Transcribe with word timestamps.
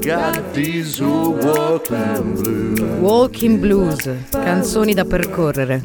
Got 0.00 0.54
these 0.54 1.00
walking 1.00 2.34
blues. 2.34 2.80
Walking 3.00 3.58
blues, 3.60 4.08
canzoni 4.30 4.94
da 4.94 5.04
percorrere. 5.04 5.82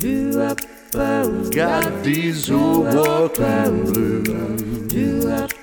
Got 1.50 2.04
these 2.04 2.52
walking 2.52 3.92
blues. 3.92 5.57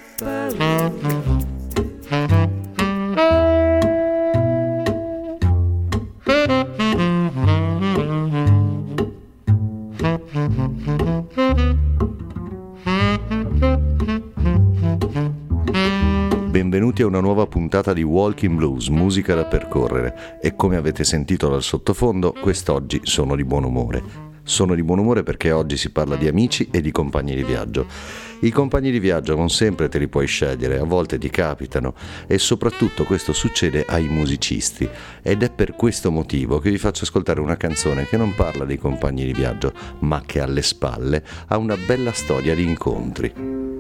Una 17.14 17.22
nuova 17.22 17.46
puntata 17.46 17.92
di 17.92 18.02
Walking 18.02 18.56
Blues, 18.56 18.88
musica 18.88 19.36
da 19.36 19.44
percorrere. 19.44 20.40
E 20.42 20.56
come 20.56 20.74
avete 20.74 21.04
sentito 21.04 21.48
dal 21.48 21.62
sottofondo, 21.62 22.32
quest'oggi 22.32 23.02
sono 23.04 23.36
di 23.36 23.44
buon 23.44 23.62
umore. 23.62 24.32
Sono 24.42 24.74
di 24.74 24.82
buon 24.82 24.98
umore 24.98 25.22
perché 25.22 25.52
oggi 25.52 25.76
si 25.76 25.90
parla 25.90 26.16
di 26.16 26.26
amici 26.26 26.68
e 26.72 26.80
di 26.80 26.90
compagni 26.90 27.36
di 27.36 27.44
viaggio. 27.44 27.86
I 28.40 28.50
compagni 28.50 28.90
di 28.90 28.98
viaggio 28.98 29.36
non 29.36 29.48
sempre 29.48 29.88
te 29.88 29.98
li 29.98 30.08
puoi 30.08 30.26
scegliere, 30.26 30.78
a 30.78 30.84
volte 30.84 31.16
ti 31.16 31.30
capitano 31.30 31.94
e 32.26 32.38
soprattutto 32.38 33.04
questo 33.04 33.32
succede 33.32 33.84
ai 33.86 34.08
musicisti 34.08 34.86
ed 35.22 35.44
è 35.44 35.50
per 35.50 35.76
questo 35.76 36.10
motivo 36.10 36.58
che 36.58 36.70
vi 36.70 36.78
faccio 36.78 37.04
ascoltare 37.04 37.40
una 37.40 37.56
canzone 37.56 38.06
che 38.06 38.16
non 38.16 38.34
parla 38.34 38.64
dei 38.64 38.76
compagni 38.76 39.24
di 39.24 39.32
viaggio, 39.32 39.72
ma 40.00 40.20
che 40.26 40.40
alle 40.40 40.62
spalle 40.62 41.24
ha 41.46 41.56
una 41.56 41.76
bella 41.76 42.12
storia 42.12 42.56
di 42.56 42.64
incontri. 42.64 43.73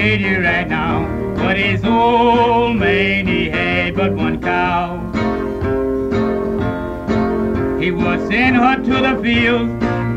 Tell 0.00 0.18
you 0.18 0.42
right 0.42 0.66
now, 0.66 1.02
what 1.44 1.58
his 1.58 1.84
old 1.84 2.76
man 2.78 3.26
he 3.26 3.50
had 3.50 3.94
but 3.94 4.14
one 4.14 4.40
cow. 4.40 4.96
He 7.78 7.90
was 7.90 8.26
sent 8.28 8.56
her 8.56 8.76
to 8.76 8.94
the 9.06 9.22
fields 9.22 9.72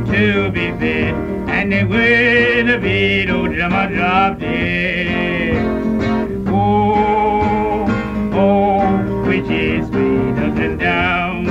to 0.09 0.49
be 0.51 0.71
fed, 0.79 1.15
and 1.49 1.71
they 1.73 1.83
were 1.83 2.63
the 2.63 2.77
bed, 2.79 3.29
old 3.29 3.49
oh, 3.49 3.53
drummer 3.53 3.93
dropped 3.93 4.39
dead. 4.39 5.57
Oh, 6.47 7.85
oh, 8.33 9.25
which 9.27 9.43
witches, 9.43 9.89
needles 9.89 10.59
and 10.59 10.79
down. 10.79 11.45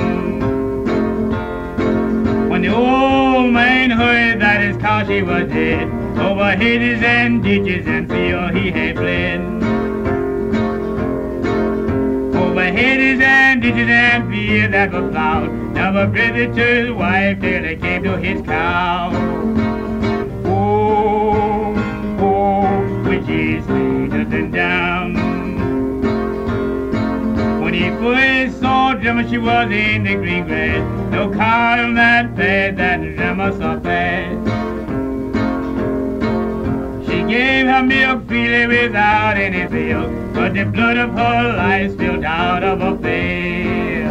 When 2.48 2.62
the 2.62 2.74
old 2.74 3.52
man 3.52 3.90
heard 3.90 4.40
that 4.40 4.62
his 4.62 4.78
cow 4.78 5.04
she 5.06 5.20
was 5.20 5.48
dead, 5.48 6.01
over 6.18 6.50
hedges 6.56 7.02
and 7.02 7.42
ditches 7.42 7.86
and 7.86 8.08
field 8.08 8.54
he 8.54 8.70
had 8.70 8.96
fled. 8.96 9.40
Over 12.36 12.64
hedges 12.64 13.20
and 13.20 13.62
ditches 13.62 13.88
and 13.88 14.30
fields 14.30 14.72
that 14.72 14.92
were 14.92 15.08
plowed, 15.08 15.50
never 15.72 16.06
breathed 16.06 16.54
to 16.56 16.64
his 16.64 16.92
wife 16.92 17.40
till 17.40 17.64
he 17.64 17.76
came 17.76 18.02
to 18.04 18.16
his 18.18 18.42
cow. 18.42 19.10
Oh, 20.44 21.74
oh, 22.20 23.02
witches, 23.08 23.66
needles 23.68 24.32
and 24.32 24.52
down. 24.52 25.14
When 27.62 27.74
he 27.74 27.90
first 27.90 28.60
saw 28.60 28.94
Drummer, 28.94 29.28
she 29.28 29.38
was 29.38 29.70
in 29.70 30.04
the 30.04 30.14
green 30.16 30.46
grass. 30.46 31.12
No 31.12 31.30
cow 31.30 31.82
on 31.82 31.94
that 31.94 32.34
bed 32.36 32.76
that 32.76 33.00
Drummer 33.16 33.52
saw 33.52 33.80
pass. 33.80 34.41
Gave 37.32 37.66
her 37.66 37.82
milk 37.82 38.28
freely 38.28 38.66
without 38.66 39.38
any 39.38 39.66
bill, 39.66 40.06
but 40.34 40.52
the 40.52 40.66
blood 40.66 40.98
of 40.98 41.12
her 41.12 41.56
life 41.56 41.92
spilled 41.92 42.24
out 42.24 42.62
of 42.62 42.80
her 42.80 42.98
face. 42.98 44.04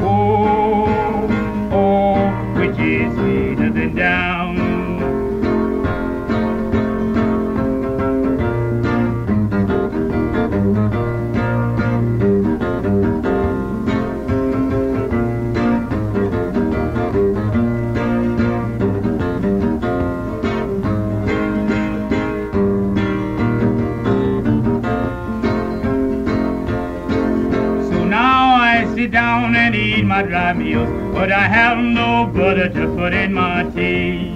Oh, 0.00 1.28
oh, 1.70 2.54
witches 2.56 3.12
sweeter 3.12 3.70
than 3.70 3.94
down. 3.94 4.39
But 31.12 31.32
I 31.32 31.46
have 31.48 31.78
no 31.78 32.26
butter 32.26 32.68
to 32.68 32.86
put 32.96 33.12
in 33.12 33.32
my 33.34 33.64
tea. 33.74 34.32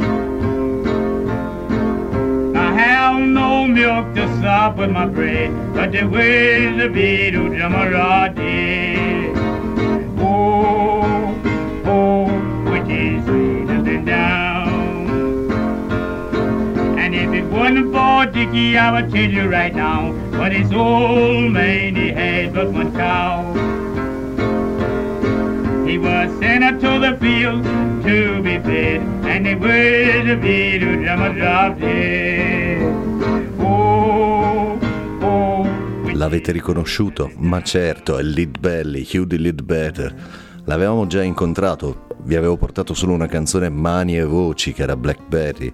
I 2.56 2.72
have 2.72 3.21
no 3.21 3.66
milk 3.66 4.15
to 4.15 4.27
sop 4.41 4.77
with 4.77 4.91
my 4.91 5.06
bread, 5.06 5.50
but 5.75 5.93
the 5.93 6.05
of 6.05 6.97
it 6.97 7.34
who 7.34 7.50
jamarati. 7.50 9.34
Oh, 10.19 11.34
oh, 11.87 12.27
which 12.71 12.88
is 12.88 13.25
sweeter 13.25 14.03
down. 14.05 15.50
And 16.99 17.15
if 17.15 17.32
it 17.32 17.44
wasn't 17.50 17.93
for 17.93 18.26
Dickie, 18.26 18.78
I 18.78 18.93
would 18.93 19.11
tell 19.11 19.31
you 19.31 19.49
right 19.49 19.75
now, 19.75 20.12
but 20.32 20.53
his 20.53 20.72
old 20.72 21.53
man 21.53 21.97
he 21.97 22.09
had 22.09 22.55
but 22.55 22.72
one 22.72 22.93
cow. 22.94 23.44
Was 26.04 26.31
sent 26.38 26.62
out 26.62 26.81
to 26.81 26.98
the 26.98 27.16
field 27.19 27.65
to 27.65 28.42
be 28.42 28.59
fed, 28.59 29.00
and 29.25 29.47
they 29.47 29.54
were 29.54 30.37
bed 30.37 30.82
who 30.82 31.03
drummer 31.03 31.32
dropped 31.32 31.81
dead. 31.81 32.82
Oh, 33.59 34.78
oh, 35.22 35.66
L'avete 36.12 36.53
riconosciuto? 36.53 37.31
Ma 37.37 37.62
certo, 37.62 38.19
è 38.19 38.22
Lead 38.22 38.59
Belly, 38.59 39.06
Hugh 39.10 39.32
Lead 39.32 39.62
Better. 39.62 40.14
L'avevamo 40.66 41.06
già 41.06 41.22
incontrato, 41.22 42.06
vi 42.25 42.37
avevo 42.37 42.59
portato 42.59 42.93
solo 42.93 43.14
una 43.14 43.26
canzone 43.26 43.70
Mani 43.70 44.19
e 44.19 44.25
Voci 44.25 44.75
che 44.75 44.82
era 44.82 44.98
Blackberry. 44.98 45.72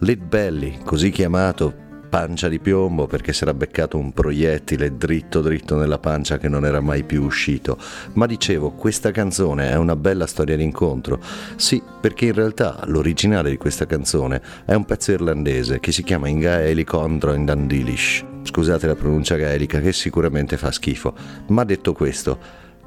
Lead 0.00 0.20
Belly, 0.24 0.80
così 0.84 1.08
chiamato, 1.08 1.83
pancia 2.14 2.46
di 2.46 2.60
piombo 2.60 3.08
perché 3.08 3.32
si 3.32 3.42
era 3.42 3.52
beccato 3.52 3.98
un 3.98 4.12
proiettile 4.12 4.96
dritto 4.96 5.40
dritto 5.40 5.76
nella 5.76 5.98
pancia 5.98 6.38
che 6.38 6.46
non 6.48 6.64
era 6.64 6.80
mai 6.80 7.02
più 7.02 7.24
uscito. 7.24 7.76
Ma 8.12 8.26
dicevo, 8.26 8.70
questa 8.70 9.10
canzone 9.10 9.68
è 9.70 9.74
una 9.74 9.96
bella 9.96 10.28
storia 10.28 10.54
d'incontro. 10.54 11.18
Sì, 11.56 11.82
perché 12.00 12.26
in 12.26 12.34
realtà 12.34 12.78
l'originale 12.84 13.50
di 13.50 13.56
questa 13.56 13.86
canzone 13.86 14.40
è 14.64 14.74
un 14.74 14.84
pezzo 14.84 15.10
irlandese 15.10 15.80
che 15.80 15.90
si 15.90 16.04
chiama 16.04 16.28
in 16.28 16.38
gaelico 16.38 17.00
Andro 17.00 17.34
in 17.34 17.46
Dandilish. 17.46 18.24
Scusate 18.44 18.86
la 18.86 18.94
pronuncia 18.94 19.34
gaelica 19.34 19.80
che 19.80 19.92
sicuramente 19.92 20.56
fa 20.56 20.70
schifo, 20.70 21.14
ma 21.48 21.64
detto 21.64 21.92
questo, 21.94 22.38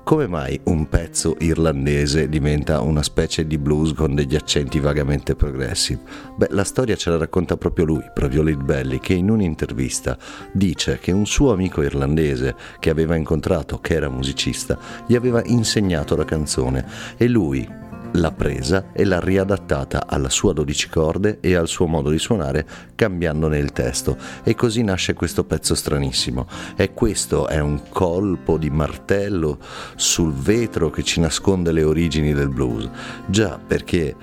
come 0.08 0.26
mai 0.26 0.58
un 0.64 0.88
pezzo 0.88 1.36
irlandese 1.40 2.30
diventa 2.30 2.80
una 2.80 3.04
specie 3.04 3.46
di 3.46 3.58
blues 3.58 3.92
con 3.92 4.16
degli 4.16 4.38
accenti 4.38 4.80
vagamente 4.80 5.36
progressive? 5.36 6.00
Beh, 6.38 6.48
la 6.52 6.64
storia 6.64 6.96
ce 6.96 7.10
la 7.10 7.18
racconta 7.18 7.58
proprio 7.58 7.84
lui, 7.84 8.10
proprio 8.14 8.42
Lead 8.42 8.64
Belly, 8.64 9.00
che 9.00 9.12
in 9.12 9.30
un'intervista 9.30 10.18
dice 10.54 10.98
che 11.02 11.12
un 11.12 11.26
suo 11.26 11.52
amico 11.52 11.82
irlandese 11.82 12.56
che 12.80 12.90
aveva 12.90 13.18
incontrato, 13.18 13.80
che 13.82 13.96
era 13.96 14.08
musicista, 14.08 14.80
gli 15.06 15.16
aveva 15.16 15.42
insegnato 15.44 16.16
la 16.16 16.24
canzone 16.24 16.86
e 17.18 17.28
lui, 17.28 17.68
l'ha 18.14 18.32
presa 18.32 18.92
e 18.94 19.06
l'ha 19.06 19.20
riadattata 19.20 20.08
alla 20.08 20.30
sua 20.30 20.54
12 20.54 20.90
corde 20.90 21.38
e 21.42 21.56
al 21.56 21.68
suo 21.68 21.88
modo 21.88 22.10
di 22.10 22.20
suonare 22.20 22.66
cambiandone 22.96 23.58
il 23.58 23.72
testo. 23.72 24.18
E 24.44 24.56
così 24.56 24.84
nasce 24.84 25.14
questo 25.14 25.44
pezzo 25.44 25.76
stranissimo. 25.76 26.48
E 26.76 26.94
questo 26.94 27.48
è 27.48 27.60
un 27.60 27.90
colpo 27.90 28.58
di 28.58 28.70
martello 28.70 29.60
sul 29.96 30.34
vetro 30.34 30.90
che 30.90 31.04
ci 31.04 31.20
nasconde 31.20 31.72
le 31.72 31.84
origini 31.84 32.34
del 32.34 32.50
blues. 32.50 32.90
Già 33.28 33.60
perché 33.66 34.16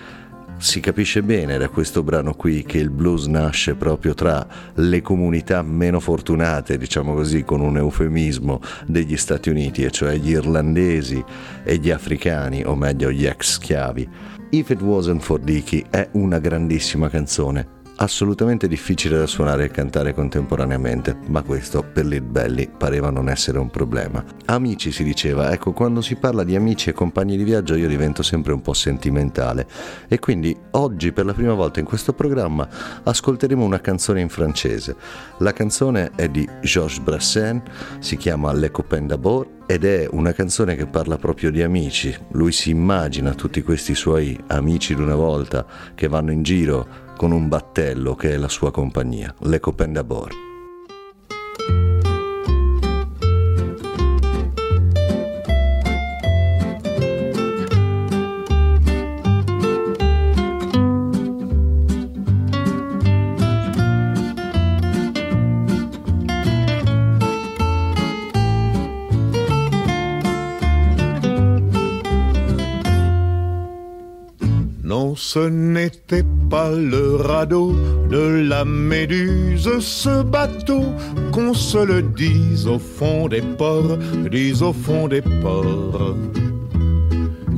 si 0.64 0.80
capisce 0.80 1.22
bene 1.22 1.58
da 1.58 1.68
questo 1.68 2.02
brano 2.02 2.32
qui 2.32 2.62
che 2.62 2.78
il 2.78 2.88
blues 2.88 3.26
nasce 3.26 3.74
proprio 3.74 4.14
tra 4.14 4.46
le 4.76 5.02
comunità 5.02 5.60
meno 5.60 6.00
fortunate, 6.00 6.78
diciamo 6.78 7.12
così 7.12 7.44
con 7.44 7.60
un 7.60 7.76
eufemismo, 7.76 8.62
degli 8.86 9.18
Stati 9.18 9.50
Uniti, 9.50 9.84
e 9.84 9.90
cioè 9.90 10.16
gli 10.16 10.30
irlandesi 10.30 11.22
e 11.62 11.76
gli 11.76 11.90
africani, 11.90 12.64
o 12.64 12.74
meglio 12.74 13.12
gli 13.12 13.26
ex 13.26 13.52
schiavi. 13.56 14.08
If 14.50 14.70
It 14.70 14.80
Wasn't 14.80 15.22
for 15.22 15.38
Dicky 15.38 15.84
è 15.90 16.08
una 16.12 16.38
grandissima 16.38 17.10
canzone, 17.10 17.73
assolutamente 17.96 18.66
difficile 18.66 19.18
da 19.18 19.26
suonare 19.26 19.64
e 19.64 19.70
cantare 19.70 20.14
contemporaneamente, 20.14 21.16
ma 21.26 21.42
questo 21.42 21.82
per 21.82 22.06
Lead 22.06 22.24
Belly 22.24 22.68
pareva 22.76 23.10
non 23.10 23.28
essere 23.28 23.58
un 23.58 23.70
problema. 23.70 24.24
Amici 24.46 24.90
si 24.90 25.04
diceva, 25.04 25.52
ecco 25.52 25.72
quando 25.72 26.00
si 26.00 26.16
parla 26.16 26.44
di 26.44 26.56
amici 26.56 26.90
e 26.90 26.92
compagni 26.92 27.36
di 27.36 27.44
viaggio 27.44 27.76
io 27.76 27.88
divento 27.88 28.22
sempre 28.22 28.52
un 28.52 28.62
po' 28.62 28.72
sentimentale 28.72 29.66
e 30.08 30.18
quindi 30.18 30.56
oggi 30.72 31.12
per 31.12 31.24
la 31.24 31.34
prima 31.34 31.54
volta 31.54 31.80
in 31.80 31.86
questo 31.86 32.12
programma 32.12 32.68
ascolteremo 33.02 33.64
una 33.64 33.80
canzone 33.80 34.20
in 34.20 34.28
francese. 34.28 34.96
La 35.38 35.52
canzone 35.52 36.12
è 36.16 36.28
di 36.28 36.48
Georges 36.62 36.98
Brassens, 36.98 37.62
si 38.00 38.16
chiama 38.16 38.52
Le 38.52 38.70
Copain 38.70 39.06
d'Abord 39.06 39.62
ed 39.66 39.84
è 39.84 40.06
una 40.10 40.32
canzone 40.32 40.76
che 40.76 40.86
parla 40.86 41.16
proprio 41.16 41.50
di 41.50 41.62
amici. 41.62 42.14
Lui 42.32 42.52
si 42.52 42.70
immagina 42.70 43.32
tutti 43.32 43.62
questi 43.62 43.94
suoi 43.94 44.38
amici 44.48 44.94
d'una 44.94 45.14
volta 45.14 45.64
che 45.94 46.08
vanno 46.08 46.32
in 46.32 46.42
giro 46.42 47.03
con 47.16 47.32
un 47.32 47.48
battello 47.48 48.14
che 48.14 48.32
è 48.32 48.36
la 48.36 48.48
sua 48.48 48.70
compagnia, 48.70 49.34
Le 49.40 49.60
Copain 49.60 49.92
ce 75.34 75.48
n'était 75.48 76.22
pas 76.48 76.70
le 76.70 77.16
radeau 77.16 77.74
de 78.08 78.46
la 78.48 78.64
méduse, 78.64 79.68
ce 79.80 80.22
bateau, 80.22 80.84
qu'on 81.32 81.52
se 81.52 81.78
le 81.78 82.02
dise 82.02 82.68
au 82.68 82.78
fond 82.78 83.26
des 83.26 83.42
ports, 83.42 83.98
dise 84.30 84.62
au 84.62 84.72
fond 84.72 85.08
des 85.08 85.22
ports. 85.22 86.14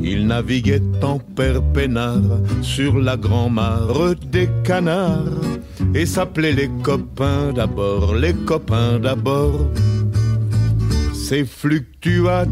Il 0.02 0.26
naviguait 0.26 0.80
en 1.02 1.18
père 1.18 1.60
peinard 1.74 2.40
sur 2.62 2.98
la 2.98 3.18
grand-mare 3.18 4.14
des 4.32 4.48
canards 4.64 5.42
et 5.94 6.06
s'appelait 6.06 6.54
les 6.54 6.70
copains 6.82 7.52
d'abord, 7.52 8.14
les 8.14 8.32
copains 8.32 8.98
d'abord. 8.98 9.60
Ces 11.28 11.44
fluctuates 11.44 12.48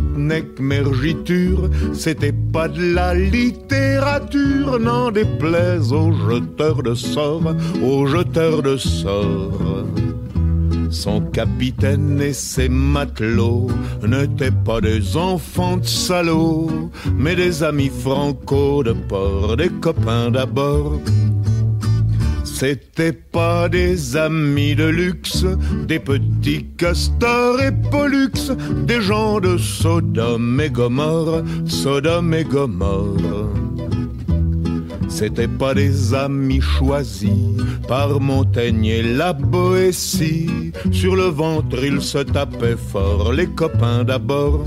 mergiture, 0.58 1.70
c'était 1.92 2.32
pas 2.32 2.66
de 2.66 2.92
la 2.92 3.14
littérature, 3.14 4.80
n'en 4.80 5.12
déplaise 5.12 5.92
aux 5.92 6.10
jeteurs 6.10 6.82
de 6.82 6.92
sorts, 6.96 7.54
aux 7.84 8.04
jeteurs 8.06 8.62
de 8.62 8.76
sorts. 8.76 9.84
Son 10.90 11.20
capitaine 11.20 12.20
et 12.20 12.32
ses 12.32 12.68
matelots 12.68 13.68
n'étaient 14.02 14.50
pas 14.50 14.80
des 14.80 15.16
enfants 15.16 15.76
de 15.76 15.86
salauds, 15.86 16.90
mais 17.16 17.36
des 17.36 17.62
amis 17.62 17.92
franco 17.96 18.82
de 18.82 18.92
port, 18.92 19.56
des 19.56 19.68
copains 19.68 20.32
d'abord. 20.32 21.00
C'était 22.54 23.12
pas 23.12 23.68
des 23.68 24.16
amis 24.16 24.76
de 24.76 24.84
luxe, 24.84 25.44
des 25.88 25.98
petits 25.98 26.64
castors 26.78 27.60
et 27.60 27.72
pollux, 27.90 28.52
des 28.86 29.00
gens 29.00 29.40
de 29.40 29.58
Sodome 29.58 30.60
et 30.60 30.70
Gomorre, 30.70 31.42
Sodome 31.66 32.32
et 32.32 32.44
Gomorre. 32.44 33.50
C'était 35.08 35.48
pas 35.48 35.74
des 35.74 36.14
amis 36.14 36.60
choisis 36.60 37.58
par 37.88 38.20
Montaigne 38.20 38.86
et 38.86 39.02
la 39.02 39.32
Boétie. 39.32 40.72
Sur 40.92 41.16
le 41.16 41.24
ventre, 41.24 41.84
ils 41.84 42.02
se 42.02 42.18
tapaient 42.18 42.76
fort, 42.76 43.32
les 43.32 43.48
copains 43.48 44.04
d'abord. 44.04 44.64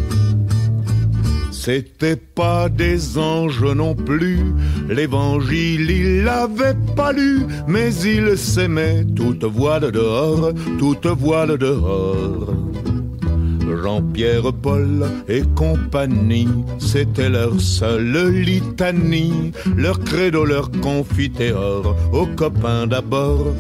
C'était 1.68 2.16
pas 2.16 2.70
des 2.70 3.18
anges 3.18 3.62
non 3.62 3.94
plus, 3.94 4.40
l'évangile 4.88 5.92
il 5.92 6.24
l'avait 6.24 6.78
pas 6.96 7.12
lu, 7.12 7.42
mais 7.68 7.94
il 7.94 8.38
s'aimait 8.38 9.04
toute 9.14 9.44
voile 9.44 9.92
dehors, 9.92 10.54
toute 10.80 11.06
voile 11.08 11.58
dehors. 11.58 12.54
Jean-Pierre 13.84 14.54
Paul 14.54 15.08
et 15.28 15.44
compagnie, 15.56 16.48
c'était 16.80 17.28
leur 17.28 17.60
seule 17.60 18.30
litanie, 18.30 19.52
leur 19.76 20.00
credo, 20.00 20.46
leur 20.46 20.72
confiteor, 20.72 21.98
aux 22.14 22.28
copains 22.28 22.88
d'abord. 22.88 23.54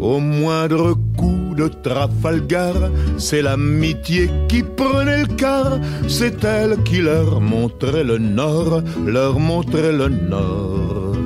Au 0.00 0.18
moindre 0.18 0.94
coup 1.16 1.54
de 1.54 1.68
Trafalgar, 1.68 2.74
c'est 3.18 3.42
l'amitié 3.42 4.30
qui 4.48 4.62
prenait 4.62 5.22
le 5.22 5.26
quart, 5.26 5.78
c'est 6.08 6.42
elle 6.42 6.82
qui 6.84 7.02
leur 7.02 7.40
montrait 7.40 8.04
le 8.04 8.16
nord, 8.16 8.82
leur 9.06 9.38
montrait 9.38 9.92
le 9.92 10.08
nord. 10.08 11.16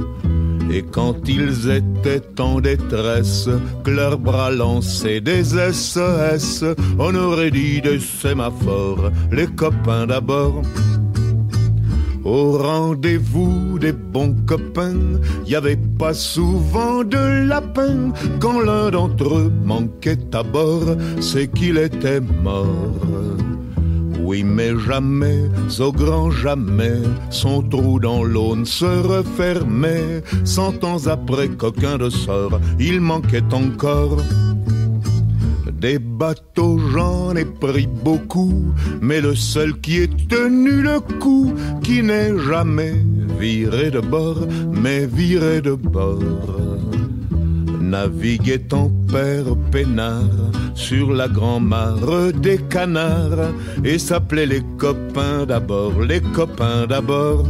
Et 0.73 0.82
quand 0.82 1.29
ils 1.29 1.71
étaient 1.71 2.41
en 2.41 2.61
détresse, 2.61 3.49
que 3.85 3.91
leurs 3.93 4.19
bras 4.19 4.50
lançaient 4.50 5.20
des 5.20 5.44
SES, 5.44 6.65
on 6.99 7.15
aurait 7.15 7.53
dit 7.53 7.81
des 7.81 8.00
sémaphores, 8.00 9.12
les 9.31 9.47
copains 9.47 10.06
d'abord. 10.09 10.62
Au 12.25 12.53
rendez-vous 12.53 13.79
des 13.79 13.93
bons 13.93 14.35
copains, 14.47 15.21
y 15.47 15.55
avait 15.55 15.79
pas 15.99 16.15
souvent 16.15 17.05
de 17.05 17.47
lapin. 17.47 18.12
Quand 18.41 18.61
l'un 18.61 18.91
d'entre 18.91 19.35
eux 19.35 19.53
manquait 19.65 20.19
à 20.32 20.43
bord, 20.43 20.97
c'est 21.21 21.49
qu'il 21.49 21.76
était 21.76 22.21
mort. 22.21 22.67
Oui, 24.23 24.43
mais 24.43 24.73
jamais, 24.79 25.50
au 25.81 25.93
grand 25.93 26.31
jamais, 26.31 27.03
son 27.29 27.61
trou 27.61 28.00
dans 28.00 28.25
l'aune 28.25 28.65
se 28.65 28.87
refermait. 28.87 30.23
Cent 30.44 30.82
ans 30.82 31.06
après 31.06 31.49
qu'aucun 31.49 31.99
de 31.99 32.09
sort, 32.09 32.59
il 32.81 33.03
manquait 33.03 33.53
encore. 33.53 34.23
Des 35.85 35.99
bateaux, 35.99 36.79
j'en 36.79 37.37
ai 37.37 37.45
pris 37.45 37.87
beaucoup, 37.87 38.73
mais 39.03 39.21
le 39.21 39.35
seul 39.35 39.79
qui 39.83 39.99
ait 39.99 40.09
tenu 40.31 40.81
le 40.81 40.99
coup, 41.21 41.53
qui 41.82 42.03
n'est 42.03 42.32
jamais 42.39 42.94
viré 43.39 43.91
de 43.91 44.01
bord, 44.01 44.47
mais 44.73 45.05
viré 45.05 45.61
de 45.61 45.75
bord. 45.75 46.56
Naviguait 47.82 48.73
en 48.73 48.89
père 49.13 49.55
peinard 49.70 50.53
sur 50.75 51.13
la 51.13 51.29
grand-mare 51.29 52.32
des 52.32 52.56
canards 52.70 53.53
et 53.85 53.99
s'appelait 53.99 54.47
les 54.47 54.63
copains 54.79 55.44
d'abord, 55.44 56.01
les 56.01 56.23
copains 56.23 56.87
d'abord. 56.87 57.44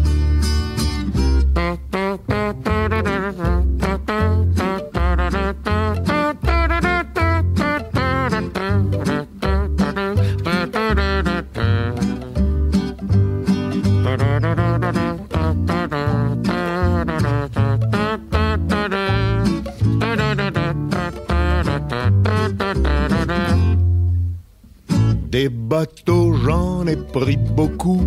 Beaucoup, 27.55 28.07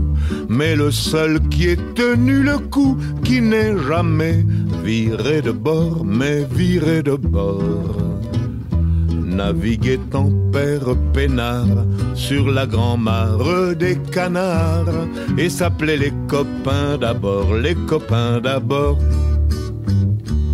mais 0.49 0.75
le 0.75 0.91
seul 0.91 1.39
qui 1.49 1.69
ait 1.69 1.79
tenu 1.95 2.43
le 2.43 2.57
coup, 2.57 2.97
qui 3.23 3.41
n'est 3.41 3.77
jamais 3.87 4.45
viré 4.83 5.41
de 5.41 5.51
bord, 5.51 6.03
mais 6.05 6.45
viré 6.51 7.03
de 7.03 7.15
bord. 7.15 7.95
Naviguait 9.25 9.99
en 10.13 10.31
père 10.51 10.95
peinard 11.13 11.85
sur 12.15 12.49
la 12.49 12.65
grand-mare 12.65 13.75
des 13.75 13.97
canards 14.11 15.07
et 15.37 15.49
s'appelait 15.49 15.97
les 15.97 16.13
copains 16.27 16.97
d'abord, 16.97 17.53
les 17.53 17.75
copains 17.75 18.41
d'abord. 18.41 18.97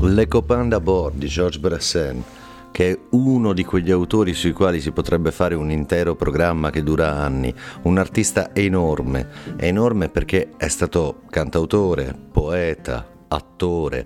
Les 0.03 0.27
copains 0.27 0.65
d'abord 0.65 1.12
di 1.12 1.29
Georges 1.29 1.60
Brassens. 1.60 2.32
Che 2.73 2.89
è 2.89 2.99
uno 3.11 3.53
di 3.53 3.63
quegli 3.63 3.91
autori 3.91 4.33
sui 4.33 4.51
quali 4.51 4.81
si 4.81 4.91
potrebbe 4.91 5.31
fare 5.31 5.53
un 5.53 5.69
intero 5.69 6.15
programma 6.15 6.71
che 6.71 6.81
dura 6.81 7.13
anni, 7.13 7.53
un 7.83 7.99
artista 7.99 8.49
enorme, 8.51 9.27
enorme 9.57 10.09
perché 10.09 10.49
è 10.57 10.67
stato 10.67 11.21
cantautore, 11.29 12.17
poeta, 12.31 13.07
attore 13.27 14.03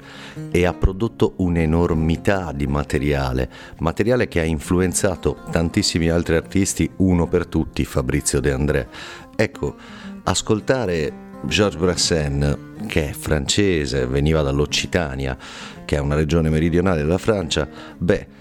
e 0.51 0.65
ha 0.65 0.73
prodotto 0.73 1.35
un'enormità 1.37 2.51
di 2.51 2.67
materiale, 2.67 3.49
materiale 3.79 4.27
che 4.27 4.41
ha 4.41 4.43
influenzato 4.43 5.37
tantissimi 5.49 6.09
altri 6.09 6.35
artisti, 6.35 6.91
uno 6.97 7.25
per 7.27 7.45
tutti, 7.47 7.85
Fabrizio 7.85 8.41
De 8.41 8.51
André. 8.51 8.89
Ecco, 9.37 9.75
ascoltare 10.23 11.25
Georges 11.45 11.79
Brassens, 11.79 12.57
che 12.87 13.09
è 13.09 13.11
francese, 13.13 14.05
veniva 14.07 14.41
dall'Occitania, 14.41 15.37
che 15.85 15.95
è 15.95 15.99
una 15.99 16.15
regione 16.15 16.49
meridionale 16.49 16.97
della 16.97 17.17
Francia, 17.17 17.65
beh, 17.97 18.35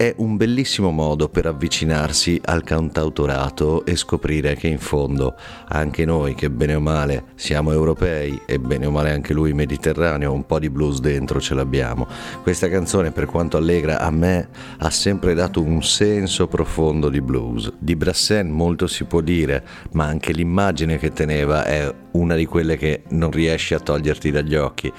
è 0.00 0.14
un 0.16 0.38
bellissimo 0.38 0.90
modo 0.92 1.28
per 1.28 1.44
avvicinarsi 1.44 2.40
al 2.46 2.64
cantautorato 2.64 3.84
e 3.84 3.96
scoprire 3.96 4.54
che 4.54 4.66
in 4.66 4.78
fondo 4.78 5.36
anche 5.68 6.06
noi 6.06 6.34
che 6.34 6.48
bene 6.48 6.74
o 6.74 6.80
male 6.80 7.24
siamo 7.34 7.70
europei 7.70 8.40
e 8.46 8.58
bene 8.58 8.86
o 8.86 8.90
male 8.90 9.10
anche 9.10 9.34
lui 9.34 9.52
mediterraneo, 9.52 10.32
un 10.32 10.46
po' 10.46 10.58
di 10.58 10.70
blues 10.70 11.00
dentro 11.00 11.38
ce 11.38 11.52
l'abbiamo. 11.52 12.08
Questa 12.40 12.70
canzone 12.70 13.10
per 13.10 13.26
quanto 13.26 13.58
allegra 13.58 14.00
a 14.00 14.10
me 14.10 14.48
ha 14.78 14.88
sempre 14.88 15.34
dato 15.34 15.60
un 15.60 15.82
senso 15.82 16.46
profondo 16.46 17.10
di 17.10 17.20
blues. 17.20 17.70
Di 17.78 17.94
Brassens 17.94 18.50
molto 18.50 18.86
si 18.86 19.04
può 19.04 19.20
dire, 19.20 19.62
ma 19.92 20.06
anche 20.06 20.32
l'immagine 20.32 20.96
che 20.96 21.12
teneva 21.12 21.66
è 21.66 21.94
una 22.12 22.36
di 22.36 22.46
quelle 22.46 22.78
che 22.78 23.02
non 23.10 23.30
riesci 23.30 23.74
a 23.74 23.80
toglierti 23.80 24.30
dagli 24.30 24.54
occhi 24.54 24.90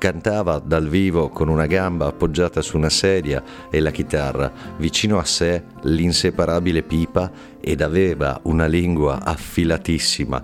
Cantava 0.00 0.58
dal 0.64 0.88
vivo 0.88 1.28
con 1.28 1.48
una 1.48 1.66
gamba 1.66 2.06
appoggiata 2.06 2.62
su 2.62 2.78
una 2.78 2.88
sedia 2.88 3.42
e 3.68 3.80
la 3.80 3.90
chitarra, 3.90 4.50
vicino 4.78 5.18
a 5.18 5.24
sé 5.24 5.62
l'inseparabile 5.82 6.82
pipa 6.82 7.30
ed 7.60 7.82
aveva 7.82 8.40
una 8.44 8.64
lingua 8.64 9.22
affilatissima. 9.22 10.42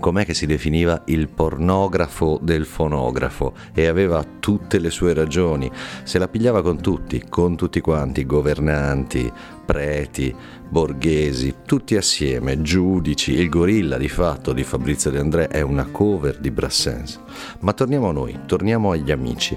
Com'è 0.00 0.24
che 0.24 0.34
si 0.34 0.46
definiva 0.46 1.02
il 1.06 1.28
pornografo 1.28 2.40
del 2.42 2.64
fonografo? 2.64 3.54
E 3.72 3.86
aveva 3.86 4.24
tutte 4.40 4.80
le 4.80 4.90
sue 4.90 5.14
ragioni, 5.14 5.70
se 6.02 6.18
la 6.18 6.26
pigliava 6.26 6.60
con 6.60 6.80
tutti, 6.80 7.24
con 7.28 7.54
tutti 7.54 7.80
quanti, 7.80 8.26
governanti, 8.26 9.32
preti, 9.64 10.34
borghesi, 10.68 11.56
tutti 11.64 11.96
assieme, 11.96 12.60
giudici, 12.60 13.32
il 13.32 13.48
gorilla 13.48 13.96
di 13.96 14.08
fatto 14.08 14.52
di 14.52 14.62
Fabrizio 14.62 15.10
De 15.10 15.18
André 15.18 15.48
è 15.48 15.60
una 15.60 15.86
cover 15.86 16.38
di 16.38 16.50
Brassens. 16.50 17.20
Ma 17.60 17.72
torniamo 17.72 18.08
a 18.08 18.12
noi, 18.12 18.40
torniamo 18.46 18.90
agli 18.90 19.10
amici. 19.10 19.56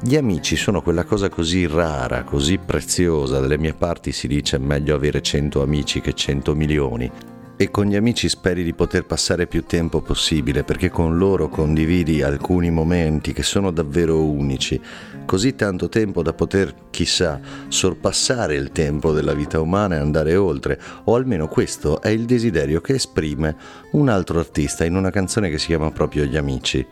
Gli 0.00 0.16
amici 0.16 0.56
sono 0.56 0.82
quella 0.82 1.04
cosa 1.04 1.28
così 1.28 1.66
rara, 1.66 2.24
così 2.24 2.58
preziosa, 2.58 3.38
dalle 3.38 3.58
mie 3.58 3.74
parti 3.74 4.12
si 4.12 4.26
dice 4.26 4.58
meglio 4.58 4.94
avere 4.94 5.22
100 5.22 5.62
amici 5.62 6.00
che 6.00 6.12
100 6.12 6.54
milioni, 6.54 7.10
e 7.62 7.70
con 7.70 7.86
gli 7.86 7.94
amici 7.94 8.28
speri 8.28 8.64
di 8.64 8.74
poter 8.74 9.04
passare 9.04 9.46
più 9.46 9.64
tempo 9.64 10.00
possibile 10.00 10.64
perché 10.64 10.90
con 10.90 11.16
loro 11.16 11.48
condividi 11.48 12.20
alcuni 12.20 12.72
momenti 12.72 13.32
che 13.32 13.44
sono 13.44 13.70
davvero 13.70 14.24
unici, 14.24 14.80
così 15.24 15.54
tanto 15.54 15.88
tempo 15.88 16.24
da 16.24 16.32
poter, 16.32 16.74
chissà, 16.90 17.40
sorpassare 17.68 18.56
il 18.56 18.72
tempo 18.72 19.12
della 19.12 19.32
vita 19.32 19.60
umana 19.60 19.94
e 19.94 19.98
andare 19.98 20.34
oltre, 20.34 20.76
o 21.04 21.14
almeno 21.14 21.46
questo 21.46 22.02
è 22.02 22.08
il 22.08 22.24
desiderio 22.24 22.80
che 22.80 22.94
esprime 22.94 23.54
un 23.92 24.08
altro 24.08 24.40
artista 24.40 24.84
in 24.84 24.96
una 24.96 25.10
canzone 25.10 25.48
che 25.48 25.58
si 25.58 25.66
chiama 25.66 25.92
proprio 25.92 26.24
Gli 26.24 26.36
amici. 26.36 26.84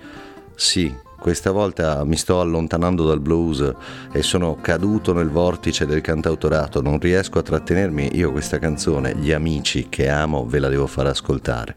Sì, 0.55 0.95
questa 1.21 1.51
volta 1.51 2.03
mi 2.05 2.17
sto 2.17 2.41
allontanando 2.41 3.07
dal 3.07 3.21
blues 3.21 3.75
e 4.11 4.23
sono 4.23 4.57
caduto 4.59 5.13
nel 5.13 5.29
vortice 5.29 5.85
del 5.85 6.01
cantautorato, 6.01 6.81
non 6.81 6.99
riesco 6.99 7.39
a 7.39 7.43
trattenermi, 7.43 8.17
io 8.17 8.33
questa 8.33 8.59
canzone, 8.59 9.15
Gli 9.15 9.31
amici 9.31 9.89
che 9.91 10.09
amo, 10.09 10.47
ve 10.47 10.59
la 10.59 10.69
devo 10.69 10.87
far 10.87 11.07
ascoltare. 11.09 11.77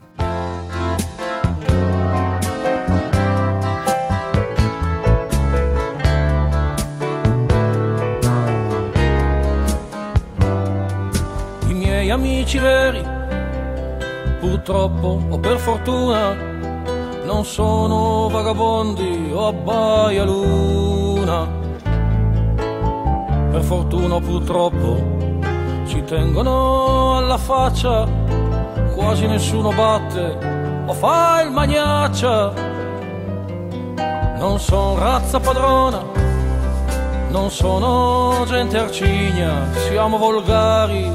I 11.67 11.73
miei 11.73 12.09
amici 12.09 12.57
veri, 12.59 13.03
purtroppo 14.39 15.21
o 15.29 15.37
per 15.37 15.57
fortuna, 15.57 16.52
non 17.33 17.45
sono 17.45 18.29
vagabondi 18.29 19.31
o 19.33 19.47
abbaia 19.47 20.23
luna. 20.23 21.47
Per 23.51 23.61
fortuna 23.63 24.19
purtroppo 24.19 25.01
ci 25.87 26.03
tengono 26.03 27.17
alla 27.17 27.39
faccia, 27.39 28.07
quasi 28.93 29.25
nessuno 29.25 29.71
batte 29.71 30.37
o 30.85 30.93
fa 30.93 31.41
il 31.41 31.49
magnaccia. 31.49 32.53
Non 34.37 34.59
son 34.59 34.99
razza 34.99 35.39
padrona, 35.39 36.03
non 37.29 37.49
sono 37.49 38.45
gente 38.45 38.77
arcigna, 38.77 39.73
siamo 39.89 40.17
volgari 40.17 41.11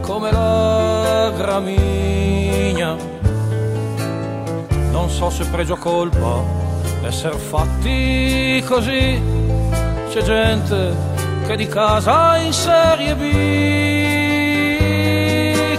come 0.00 0.32
la 0.32 1.32
gramigna 1.36 3.09
so 5.10 5.28
se 5.28 5.44
pregio 5.46 5.76
colpa 5.76 6.42
d'essere 7.00 7.36
fatti 7.36 8.64
così. 8.66 9.20
C'è 10.08 10.22
gente 10.22 10.96
che 11.46 11.56
di 11.56 11.66
casa 11.66 12.36
in 12.38 12.52
serie 12.52 13.14
B, 13.14 13.24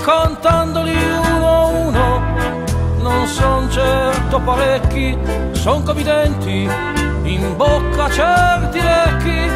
contandoli 0.04 0.94
uno 0.94 1.48
a 1.48 1.66
uno, 1.68 2.22
non 3.00 3.26
son 3.28 3.70
certo 3.72 4.40
parecchi, 4.40 5.18
son 5.52 5.84
come 5.84 6.02
i 6.02 6.04
denti 6.04 6.70
in 7.24 7.56
bocca 7.56 8.10
certi 8.10 8.82
lecchi, 8.82 9.50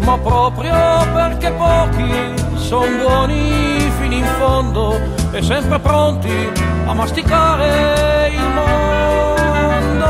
ma 0.00 0.18
proprio 0.18 0.74
perché 1.12 1.50
pochi 1.52 2.34
son 2.56 2.98
buoni 2.98 3.90
fino 3.98 4.14
in 4.14 4.26
fondo 4.38 5.00
e 5.32 5.42
sempre 5.42 5.78
pronti 5.78 6.73
a 6.86 6.94
masticare 6.94 8.28
il 8.32 8.48
mondo. 8.54 10.06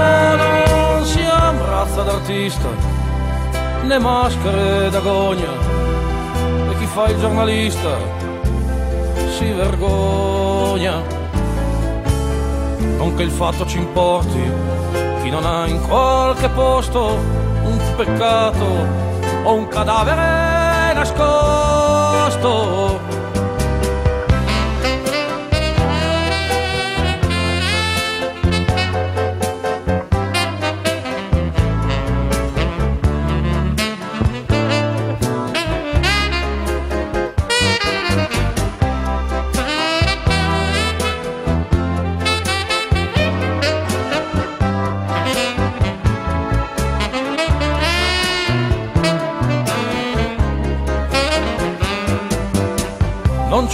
Non 0.67 1.05
siamo 1.05 1.65
razza 1.65 2.03
d'artista, 2.03 2.69
né 3.83 3.99
maschere 3.99 4.91
d'agonia, 4.91 5.51
e 6.71 6.79
chi 6.79 6.87
fa 6.87 7.07
il 7.07 7.19
giornalista 7.19 7.97
si 9.37 9.51
vergogna. 9.53 11.03
Non 12.97 13.15
che 13.15 13.23
il 13.23 13.31
fatto 13.31 13.67
ci 13.67 13.79
importi, 13.79 14.51
chi 15.23 15.31
non 15.31 15.45
ha 15.45 15.67
in 15.67 15.81
qualche 15.87 16.49
posto 16.49 17.19
un 17.65 17.79
peccato 17.97 18.65
o 19.45 19.55
un 19.55 19.69
cadavere 19.69 20.95
nascosto 20.95 22.49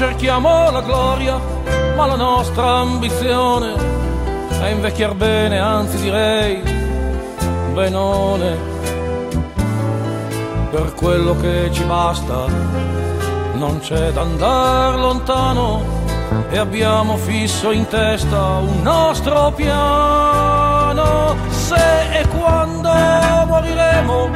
cerchiamo 0.00 0.70
la 0.70 0.80
gloria, 0.80 1.38
ma 1.94 2.06
la 2.06 2.16
nostra 2.16 2.78
ambizione 2.78 3.74
è 4.62 4.68
invecchiar 4.68 5.12
bene, 5.12 5.58
anzi 5.58 5.98
direi 5.98 6.62
benone. 7.74 8.56
Per 10.70 10.94
quello 10.94 11.36
che 11.36 11.68
ci 11.70 11.84
basta, 11.84 12.46
non 13.56 13.80
c'è 13.80 14.10
da 14.12 14.22
andare 14.22 14.96
lontano 14.96 15.82
e 16.48 16.56
abbiamo 16.56 17.18
fisso 17.18 17.70
in 17.70 17.86
testa 17.86 18.56
un 18.56 18.80
nostro 18.80 19.52
piano. 19.54 21.36
Se 21.50 22.20
e 22.20 22.26
quando 22.28 22.88
moriremo, 23.48 24.30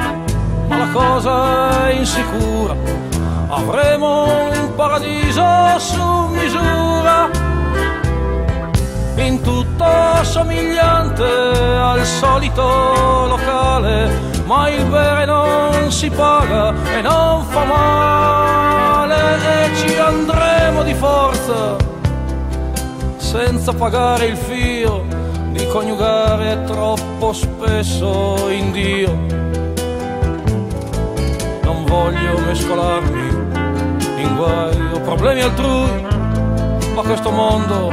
ma 0.68 0.76
la 0.76 0.88
cosa 0.92 1.88
è 1.88 1.94
insicura 1.94 3.03
avremo 3.54 4.24
un 4.24 4.74
paradiso 4.74 5.78
su 5.78 6.26
misura, 6.32 7.30
in 9.16 9.40
tutto 9.42 9.84
somigliante 10.22 11.22
al 11.22 12.04
solito 12.04 13.26
locale, 13.28 14.10
ma 14.44 14.68
il 14.68 14.84
bere 14.86 15.24
non 15.24 15.90
si 15.92 16.10
paga 16.10 16.74
e 16.96 17.00
non 17.00 17.44
fa 17.44 17.64
male 17.64 19.16
e 19.36 19.76
ci 19.76 19.96
andremo 19.96 20.82
di 20.82 20.94
forza 20.94 21.76
senza 23.16 23.72
pagare 23.72 24.26
il 24.26 24.36
fio 24.36 25.04
di 25.52 25.66
coniugare 25.68 26.64
troppo 26.64 27.32
spesso 27.32 28.48
in 28.48 28.72
Dio. 28.72 29.12
Non 31.62 31.84
voglio 31.84 32.38
mescolarmi 32.38 33.23
in 34.24 34.36
guai 34.36 34.76
o 34.92 35.00
problemi 35.00 35.42
altrui, 35.42 36.06
ma 36.94 37.02
questo 37.02 37.30
mondo 37.30 37.92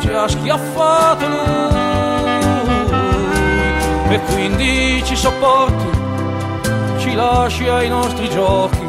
ci 0.00 0.08
ha 0.08 0.28
schiaffato 0.28 1.26
lui. 1.26 1.80
E 4.14 4.20
quindi 4.32 5.02
ci 5.04 5.16
sopporti, 5.16 5.88
ci 6.98 7.14
lasci 7.14 7.68
ai 7.68 7.88
nostri 7.88 8.28
giochi, 8.28 8.86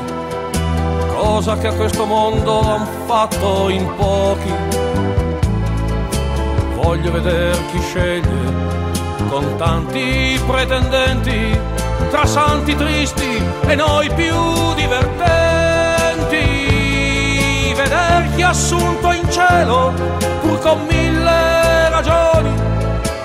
cosa 1.15 1.58
che 1.58 1.68
a 1.68 1.74
questo 1.74 2.06
mondo 2.06 2.60
han 2.60 2.86
fatto 3.06 3.70
in 3.70 3.88
pochi. 3.96 4.53
Voglio 6.75 7.12
vedere 7.12 7.58
chi 7.72 7.80
sceglie 7.80 8.72
con 9.30 9.56
tanti 9.58 10.39
pretendenti 10.46 11.58
tra 12.10 12.25
santi 12.25 12.75
tristi 12.75 13.42
e 13.65 13.75
noi 13.75 14.10
più 14.13 14.36
divertenti 14.75 15.43
ha 18.42 18.50
assunto 18.50 19.12
in 19.12 19.30
cielo 19.32 19.94
pur 20.42 20.60
con 20.60 20.86
mille 20.86 21.89
ragioni 21.89 22.51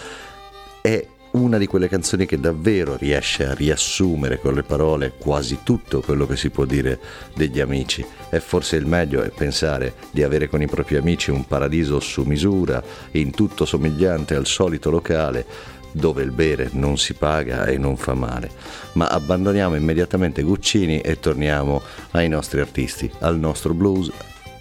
è 0.82 1.06
una 1.34 1.58
di 1.58 1.66
quelle 1.66 1.88
canzoni 1.88 2.26
che 2.26 2.40
davvero 2.40 2.96
riesce 2.96 3.46
a 3.46 3.54
riassumere 3.54 4.40
con 4.40 4.54
le 4.54 4.64
parole 4.64 5.14
quasi 5.18 5.60
tutto 5.64 6.02
quello 6.02 6.26
che 6.28 6.36
si 6.36 6.50
può 6.50 6.66
dire 6.66 7.00
degli 7.34 7.60
amici. 7.60 8.06
E 8.30 8.40
forse 8.40 8.76
il 8.76 8.86
meglio 8.86 9.22
è 9.22 9.30
pensare 9.30 9.96
di 10.12 10.24
avere 10.24 10.48
con 10.48 10.62
i 10.62 10.68
propri 10.68 10.96
amici 10.96 11.32
un 11.32 11.46
paradiso 11.46 12.00
su 12.00 12.24
misura, 12.24 12.84
in 13.12 13.32
tutto 13.32 13.66
somigliante 13.66 14.36
al 14.36 14.46
solito 14.46 14.92
locale, 14.92 15.46
dove 15.92 16.24
il 16.24 16.32
bere 16.32 16.70
non 16.74 16.98
si 16.98 17.14
paga 17.14 17.66
e 17.66 17.78
non 17.78 17.98
fa 17.98 18.14
male. 18.14 18.52
Ma 18.94 19.08
abbandoniamo 19.08 19.76
immediatamente 19.76 20.44
Guccini 20.44 21.02
e 21.02 21.20
torniamo 21.20 21.82
ai 22.12 22.30
nostri 22.30 22.60
artisti, 22.60 23.10
al 23.20 23.38
nostro 23.40 23.74
blues, 23.74 24.12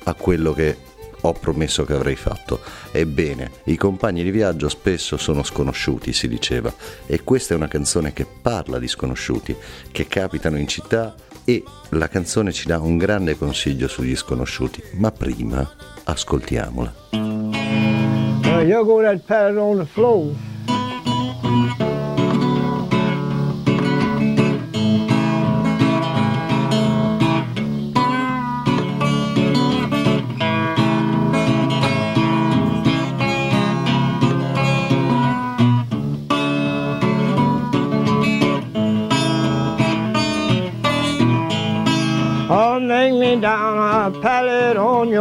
a 0.05 0.15
quello 0.15 0.53
che 0.53 0.77
ho 1.23 1.33
promesso 1.33 1.85
che 1.85 1.95
avrei 1.95 2.17
fatto. 2.17 2.61
Ebbene, 2.91 3.51
i 3.65 3.77
compagni 3.77 4.23
di 4.23 4.31
viaggio 4.31 4.69
spesso 4.69 5.17
sono 5.17 5.43
sconosciuti, 5.43 6.13
si 6.13 6.29
diceva, 6.29 6.73
e 7.07 7.23
questa 7.25 7.55
è 7.55 7.57
una 7.57 7.69
canzone 7.69 8.13
che 8.13 8.27
parla 8.27 8.79
di 8.79 8.89
sconosciuti, 8.89 9.57
che 9.91 10.07
capitano 10.07 10.59
in 10.59 10.69
città 10.69 11.15
e 11.45 11.63
la 11.91 12.09
canzone 12.09 12.53
ci 12.53 12.67
dà 12.67 12.79
un 12.79 12.97
grande 12.97 13.37
consiglio 13.37 13.89
sugli 13.89 14.15
sconosciuti, 14.15 14.83
ma 14.93 15.11
prima 15.11 15.69
ascoltiamola. 16.05 16.95
Uh, 17.11 17.51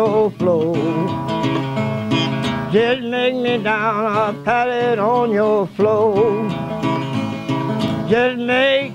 your 0.01 0.31
floor. 0.39 0.75
Just 2.75 3.01
make 3.15 3.35
me 3.45 3.53
down 3.61 4.05
a 4.21 4.43
pallet 4.43 4.97
on 4.97 5.31
your 5.31 5.67
floor. 5.77 6.49
Just 8.09 8.37
make 8.53 8.93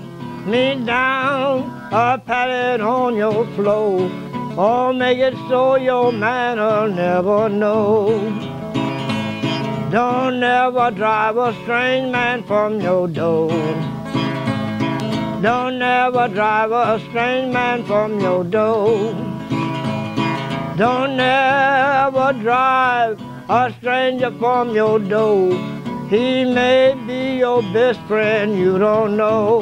me 0.51 0.63
down 0.85 1.53
a 1.91 2.17
pallet 2.29 2.81
on 2.81 3.15
your 3.15 3.45
floor. 3.55 4.11
Or 4.57 4.93
make 4.93 5.19
it 5.19 5.35
so 5.47 5.75
your 5.75 6.11
man'll 6.11 6.89
never 7.03 7.47
know. 7.47 7.93
Don't 9.91 10.39
never 10.41 10.91
drive 10.91 11.37
a 11.37 11.53
strange 11.63 12.11
man 12.11 12.43
from 12.43 12.81
your 12.81 13.07
door. 13.07 13.49
Don't 15.47 15.81
ever 15.81 16.27
drive 16.27 16.71
a 16.71 16.99
strange 17.07 17.53
man 17.53 17.85
from 17.85 18.19
your 18.19 18.43
door. 18.43 19.36
Don't 20.77 21.19
ever 21.19 22.33
drive 22.33 23.19
a 23.49 23.73
stranger 23.79 24.29
from 24.37 24.75
your 24.75 24.99
door. 24.99 25.49
He 26.07 26.45
may 26.45 26.93
be 27.07 27.39
your 27.39 27.63
best 27.73 27.99
friend, 28.01 28.55
you 28.55 28.77
don't 28.77 29.17
know. 29.17 29.59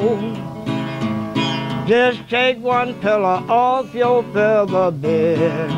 Just 1.88 2.28
take 2.28 2.58
one 2.58 2.92
pillow 3.00 3.42
off 3.48 3.94
your 3.94 4.24
feather 4.34 4.90
bed. 4.90 5.70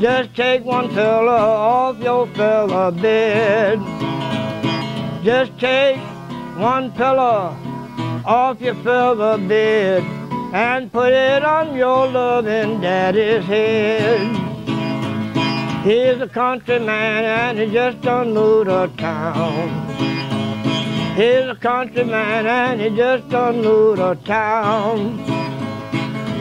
Just 0.00 0.34
take 0.34 0.64
one 0.64 0.88
pillow 0.88 1.30
off 1.30 1.96
your 2.00 2.26
feather 2.34 2.90
bed. 2.90 3.78
Just 5.22 5.56
take 5.60 5.98
one 6.58 6.90
pillow 6.90 7.56
off 8.26 8.60
your 8.60 8.74
feather 8.74 9.38
bed 9.38 10.23
and 10.54 10.92
put 10.92 11.12
it 11.12 11.44
on 11.44 11.74
your 11.74 12.06
loving 12.06 12.80
daddy's 12.80 13.44
head. 13.44 14.36
He's 15.82 16.20
a 16.20 16.28
country 16.28 16.78
man 16.78 17.24
and 17.24 17.58
he 17.58 17.74
just 17.74 18.00
done 18.02 18.32
moved 18.32 18.68
to 18.68 18.88
town. 18.96 19.68
He's 21.16 21.48
a 21.48 21.58
country 21.60 22.04
man 22.04 22.46
and 22.46 22.80
he 22.80 22.96
just 22.96 23.28
done 23.30 23.62
moved 23.62 23.98
to 23.98 24.16
town. 24.24 25.18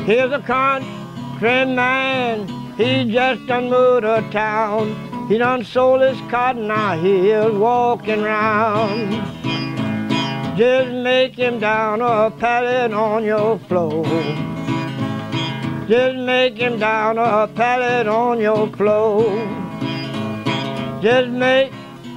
He's 0.06 0.32
a 0.32 0.44
country 0.46 1.66
man, 1.66 2.48
he 2.78 3.12
just 3.12 3.48
done 3.48 3.68
moved 3.72 4.04
to 4.04 4.24
town. 4.32 5.28
He 5.28 5.40
done 5.40 5.64
sold 5.64 6.02
his 6.02 6.20
cotton, 6.30 6.68
now 6.68 6.96
he's 7.02 7.52
walking 7.58 8.22
round. 8.22 9.53
Just 10.56 10.92
make 10.92 11.36
him 11.36 11.60
down 11.60 12.00
a 12.02 12.30
pallet 12.30 12.94
on 12.94 13.24
your 13.24 13.58
floor. 13.58 14.06
Just 15.88 16.18
make 16.18 16.56
him 16.58 16.78
down 16.78 17.18
a 17.18 17.48
pallet 17.48 18.06
on 18.08 18.40
your 18.40 18.68
floor. 18.74 19.24
Just 21.02 21.30
make 21.30 21.72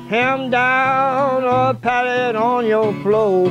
him 0.08 0.50
down 0.50 1.44
a 1.44 1.72
pallet 1.80 2.36
on 2.36 2.66
your 2.66 2.92
floor 3.02 3.48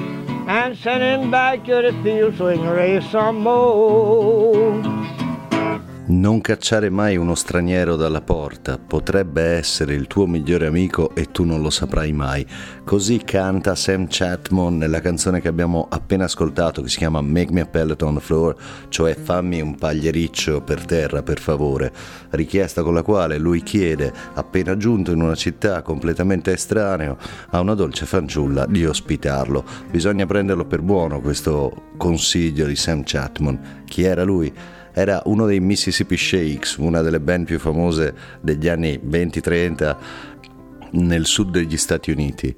and 0.48 0.78
send 0.78 1.02
him 1.02 1.32
back 1.32 1.65
to 1.65 1.82
the 1.82 1.91
field 2.04 2.38
so 2.38 2.50
he 2.50 2.58
can 2.58 2.69
raise 2.69 3.10
some 3.10 3.39
more. 3.39 4.95
Non 6.08 6.39
cacciare 6.39 6.91
mai 6.91 7.18
uno 7.18 7.34
straniero 7.34 7.96
dalla 7.96 8.22
porta, 8.22 8.78
potrebbe 8.78 9.41
essere 9.41 9.96
il 9.96 10.06
tuo 10.06 10.28
migliore 10.28 10.68
amico 10.68 11.15
e 11.15 11.32
tu 11.32 11.46
non 11.46 11.63
lo 11.63 11.72
saprai 11.72 12.13
mai. 12.13 12.46
Così 12.84 13.24
canta 13.26 13.74
Sam 13.74 14.06
Chatmon 14.08 14.78
nella 14.78 15.02
canzone 15.02 15.41
che 15.41 15.48
abbiamo 15.48 15.88
appena 15.89 16.26
ascoltato 16.26 16.84
che 16.84 16.89
si 16.89 17.00
chiama 17.00 17.22
Make 17.22 17.52
Me 17.52 17.62
a 17.62 17.65
Pellet 17.65 18.00
on 18.04 18.13
the 18.13 18.20
Floor, 18.20 18.56
cioè 18.89 19.15
fammi 19.15 19.60
un 19.62 19.74
pagliericcio 19.78 20.62
per 20.62 20.86
terra 20.86 21.24
per 21.24 21.39
favore, 21.39 21.91
richiesta 22.30 22.84
con 22.84 22.94
la 22.94 23.02
quale 23.02 23.39
lui 23.39 23.63
chiede, 23.63 24.13
appena 24.36 24.78
giunto 24.78 25.12
in 25.12 25.22
una 25.22 25.34
città 25.34 25.82
completamente 25.82 26.54
estraneo, 26.54 27.18
a 27.50 27.60
una 27.62 27.74
dolce 27.74 28.06
fanciulla 28.06 28.68
di 28.68 28.86
ospitarlo. 28.86 29.65
Bisogna 29.89 30.28
prenderlo 30.28 30.65
per 30.65 30.84
buono 30.84 31.20
questo 31.20 31.94
consiglio 31.98 32.68
di 32.68 32.76
Sam 32.76 33.02
Chatmon. 33.04 33.84
Chi 33.86 34.04
era 34.04 34.24
lui? 34.24 34.54
Era 34.98 35.22
uno 35.26 35.46
dei 35.46 35.60
Mississippi 35.60 36.16
Shakes, 36.16 36.78
una 36.78 37.02
delle 37.02 37.20
band 37.20 37.48
più 37.48 37.60
famose 37.60 38.16
degli 38.40 38.70
anni 38.70 38.98
20-30 39.06 39.96
nel 40.92 41.26
sud 41.26 41.52
degli 41.52 41.76
Stati 41.76 42.12
Uniti. 42.12 42.56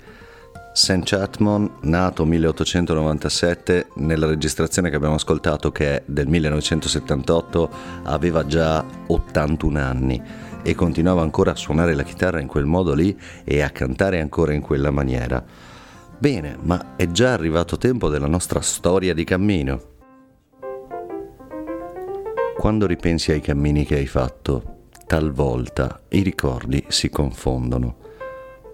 Sam 0.71 1.01
Chatmon, 1.03 1.77
nato 1.81 2.23
1897, 2.25 3.87
nella 3.95 4.27
registrazione 4.27 4.91
che 4.91 4.95
abbiamo 4.95 5.15
ascoltato, 5.15 5.71
che 5.71 5.95
è 5.95 6.03
del 6.05 6.27
1978, 6.27 7.69
aveva 8.03 8.45
già 8.45 8.85
81 9.07 9.79
anni 9.79 10.21
e 10.61 10.75
continuava 10.75 11.23
ancora 11.23 11.53
a 11.53 11.55
suonare 11.55 11.95
la 11.95 12.03
chitarra 12.03 12.39
in 12.39 12.47
quel 12.47 12.65
modo 12.65 12.93
lì 12.93 13.19
e 13.43 13.61
a 13.63 13.71
cantare 13.71 14.21
ancora 14.21 14.53
in 14.53 14.61
quella 14.61 14.91
maniera. 14.91 15.43
Bene, 16.19 16.55
ma 16.61 16.95
è 16.95 17.09
già 17.09 17.33
arrivato 17.33 17.79
tempo 17.79 18.09
della 18.09 18.27
nostra 18.27 18.61
storia 18.61 19.15
di 19.15 19.23
cammino. 19.23 19.95
Quando 22.57 22.87
ripensi 22.87 23.31
ai 23.31 23.39
cammini 23.39 23.85
che 23.85 23.97
hai 23.97 24.07
fatto, 24.07 24.79
talvolta 25.05 26.01
i 26.09 26.21
ricordi 26.21 26.83
si 26.87 27.07
confondono 27.07 27.97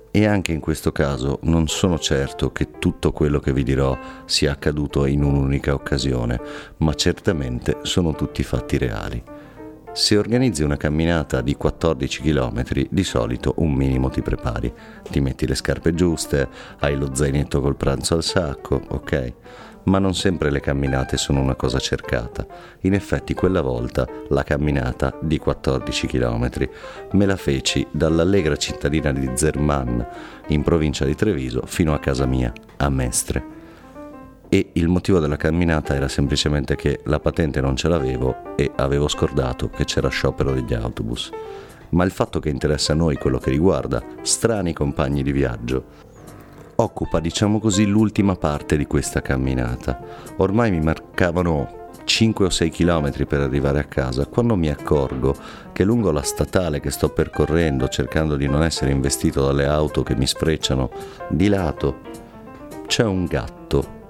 e 0.09 0.25
anche 0.25 0.53
in 0.53 0.61
questo 0.61 0.93
caso 0.93 1.39
non 1.43 1.67
sono 1.67 1.99
certo 1.99 2.53
che 2.53 2.71
tutto 2.79 3.11
quello 3.11 3.39
che 3.39 3.51
vi 3.51 3.63
dirò 3.63 3.97
sia 4.25 4.53
accaduto 4.53 5.05
in 5.05 5.21
un'unica 5.21 5.73
occasione, 5.73 6.39
ma 6.77 6.93
certamente 6.93 7.79
sono 7.81 8.15
tutti 8.15 8.41
fatti 8.41 8.77
reali. 8.77 9.21
Se 9.91 10.17
organizzi 10.17 10.63
una 10.63 10.77
camminata 10.77 11.41
di 11.41 11.55
14 11.55 12.21
km, 12.21 12.63
di 12.89 13.03
solito 13.03 13.53
un 13.57 13.73
minimo 13.73 14.09
ti 14.09 14.21
prepari. 14.23 14.73
Ti 15.07 15.19
metti 15.19 15.45
le 15.45 15.55
scarpe 15.55 15.93
giuste, 15.93 16.47
hai 16.79 16.95
lo 16.95 17.13
zainetto 17.13 17.61
col 17.61 17.75
pranzo 17.75 18.15
al 18.15 18.23
sacco, 18.23 18.81
ok? 18.87 19.33
Ma 19.85 19.99
non 19.99 20.13
sempre 20.13 20.49
le 20.49 20.59
camminate 20.59 21.17
sono 21.17 21.41
una 21.41 21.55
cosa 21.55 21.79
cercata. 21.79 22.45
In 22.81 22.93
effetti 22.93 23.33
quella 23.33 23.61
volta 23.61 24.07
la 24.29 24.43
camminata 24.43 25.17
di 25.21 25.37
14 25.37 26.07
km 26.07 26.49
me 27.11 27.25
la 27.25 27.35
feci 27.35 27.85
dall'allegra 27.91 28.55
cittadina 28.55 29.11
di 29.11 29.29
Zerman, 29.33 30.05
in 30.47 30.63
provincia 30.63 31.05
di 31.05 31.15
Treviso, 31.15 31.63
fino 31.65 31.93
a 31.93 31.99
casa 31.99 32.25
mia, 32.25 32.51
a 32.77 32.89
Mestre. 32.89 33.61
E 34.49 34.69
il 34.73 34.87
motivo 34.87 35.19
della 35.19 35.37
camminata 35.37 35.95
era 35.95 36.07
semplicemente 36.07 36.75
che 36.75 36.99
la 37.05 37.19
patente 37.19 37.59
non 37.59 37.75
ce 37.75 37.87
l'avevo 37.87 38.55
e 38.55 38.71
avevo 38.75 39.07
scordato 39.07 39.69
che 39.69 39.83
c'era 39.83 40.09
sciopero 40.09 40.53
degli 40.53 40.75
autobus. 40.75 41.31
Ma 41.89 42.03
il 42.03 42.11
fatto 42.11 42.39
che 42.39 42.49
interessa 42.49 42.93
a 42.93 42.95
noi 42.95 43.15
quello 43.15 43.39
che 43.39 43.49
riguarda 43.49 44.01
strani 44.21 44.73
compagni 44.73 45.23
di 45.23 45.31
viaggio 45.31 46.11
occupa, 46.75 47.19
diciamo 47.19 47.59
così, 47.59 47.85
l'ultima 47.85 48.35
parte 48.35 48.77
di 48.77 48.85
questa 48.85 49.21
camminata. 49.21 49.99
Ormai 50.37 50.71
mi 50.71 50.81
mancavano 50.81 51.81
5 52.03 52.45
o 52.45 52.49
6 52.49 52.69
km 52.69 53.25
per 53.25 53.41
arrivare 53.41 53.79
a 53.79 53.85
casa 53.85 54.25
quando 54.25 54.55
mi 54.55 54.69
accorgo 54.69 55.35
che 55.71 55.83
lungo 55.83 56.11
la 56.11 56.21
statale 56.21 56.79
che 56.79 56.91
sto 56.91 57.09
percorrendo, 57.09 57.87
cercando 57.87 58.35
di 58.35 58.47
non 58.47 58.63
essere 58.63 58.91
investito 58.91 59.45
dalle 59.45 59.65
auto 59.65 60.03
che 60.03 60.15
mi 60.15 60.27
sfrecciano 60.27 60.89
di 61.29 61.47
lato, 61.47 61.99
c'è 62.87 63.03
un 63.03 63.25
gatto. 63.25 64.01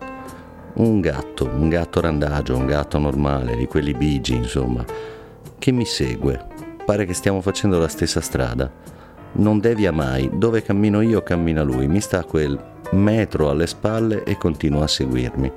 Un 0.75 1.01
gatto, 1.01 1.47
un 1.53 1.69
gatto 1.69 2.01
randagio, 2.01 2.57
un 2.57 2.65
gatto 2.65 2.97
normale, 2.97 3.55
di 3.55 3.67
quelli 3.67 3.93
bigi, 3.93 4.33
insomma, 4.33 4.83
che 5.59 5.71
mi 5.71 5.85
segue. 5.85 6.47
Pare 6.83 7.05
che 7.05 7.13
stiamo 7.13 7.41
facendo 7.41 7.77
la 7.77 7.87
stessa 7.87 8.21
strada 8.21 8.92
non 9.33 9.59
devia 9.59 9.91
mai, 9.91 10.29
dove 10.33 10.61
cammino 10.61 11.01
io 11.01 11.21
cammina 11.21 11.63
lui, 11.63 11.87
mi 11.87 12.01
sta 12.01 12.23
quel 12.23 12.59
metro 12.91 13.49
alle 13.49 13.67
spalle 13.67 14.23
e 14.23 14.37
continua 14.37 14.83
a 14.83 14.87
seguirmi. 14.87 15.51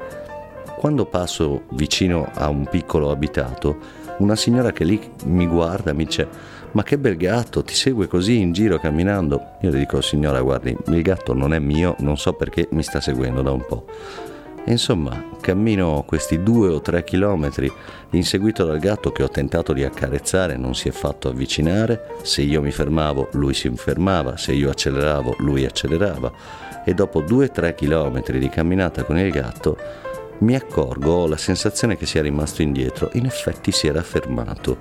Quando 0.78 1.06
passo 1.06 1.62
vicino 1.70 2.28
a 2.34 2.48
un 2.48 2.66
piccolo 2.68 3.10
abitato, 3.10 4.04
una 4.18 4.36
signora 4.36 4.72
che 4.72 4.84
lì 4.84 5.00
mi 5.24 5.46
guarda 5.46 5.92
mi 5.92 6.04
dice 6.04 6.54
ma 6.76 6.82
che 6.82 6.98
bel 6.98 7.16
gatto, 7.16 7.62
ti 7.64 7.74
segue 7.74 8.06
così 8.06 8.38
in 8.38 8.52
giro 8.52 8.78
camminando? 8.78 9.40
Io 9.62 9.70
le 9.70 9.78
dico 9.78 10.02
signora 10.02 10.42
guardi, 10.42 10.76
il 10.88 11.00
gatto 11.00 11.32
non 11.32 11.54
è 11.54 11.58
mio, 11.58 11.96
non 12.00 12.18
so 12.18 12.34
perché 12.34 12.68
mi 12.72 12.82
sta 12.82 13.00
seguendo 13.00 13.40
da 13.40 13.50
un 13.50 13.64
po'. 13.66 13.86
Insomma, 14.68 15.28
cammino 15.40 16.02
questi 16.04 16.42
due 16.42 16.68
o 16.68 16.80
tre 16.80 17.04
chilometri 17.04 17.70
inseguito 18.10 18.64
dal 18.64 18.80
gatto 18.80 19.12
che 19.12 19.22
ho 19.22 19.28
tentato 19.28 19.72
di 19.72 19.84
accarezzare, 19.84 20.56
non 20.56 20.74
si 20.74 20.88
è 20.88 20.90
fatto 20.90 21.28
avvicinare, 21.28 22.16
se 22.22 22.42
io 22.42 22.60
mi 22.60 22.72
fermavo 22.72 23.28
lui 23.32 23.54
si 23.54 23.70
fermava, 23.76 24.36
se 24.36 24.52
io 24.52 24.70
acceleravo 24.70 25.36
lui 25.38 25.64
accelerava. 25.64 26.32
E 26.84 26.94
dopo 26.94 27.20
due 27.20 27.44
o 27.44 27.50
tre 27.50 27.76
chilometri 27.76 28.40
di 28.40 28.48
camminata 28.48 29.04
con 29.04 29.18
il 29.18 29.30
gatto 29.30 29.76
mi 30.38 30.56
accorgo, 30.56 31.12
ho 31.12 31.26
la 31.28 31.36
sensazione 31.36 31.96
che 31.96 32.06
sia 32.06 32.22
rimasto 32.22 32.62
indietro, 32.62 33.10
in 33.12 33.24
effetti 33.24 33.70
si 33.70 33.86
era 33.86 34.02
fermato, 34.02 34.76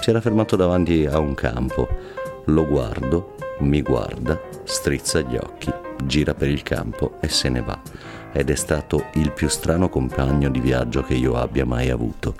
si 0.00 0.10
era 0.10 0.20
fermato 0.20 0.56
davanti 0.56 1.06
a 1.06 1.18
un 1.20 1.34
campo, 1.34 1.88
lo 2.46 2.66
guardo, 2.66 3.36
mi 3.60 3.82
guarda, 3.82 4.38
strizza 4.64 5.20
gli 5.20 5.36
occhi, 5.36 5.72
gira 6.04 6.34
per 6.34 6.48
il 6.48 6.62
campo 6.64 7.18
e 7.20 7.28
se 7.28 7.48
ne 7.48 7.62
va 7.62 8.17
ed 8.38 8.50
è 8.50 8.54
stato 8.54 9.06
il 9.14 9.32
più 9.32 9.48
strano 9.48 9.88
compagno 9.88 10.48
di 10.48 10.60
viaggio 10.60 11.02
che 11.02 11.14
io 11.14 11.34
abbia 11.34 11.66
mai 11.66 11.90
avuto. 11.90 12.36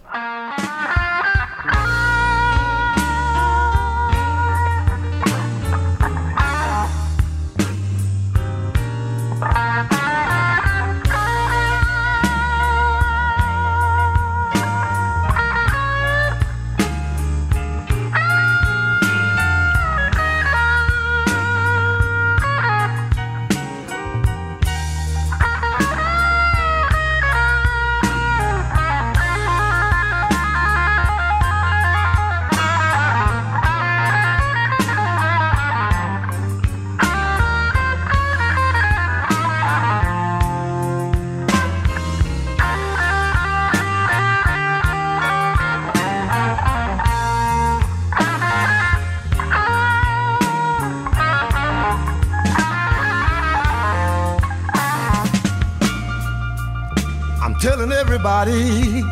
Everybody. 58.18 59.02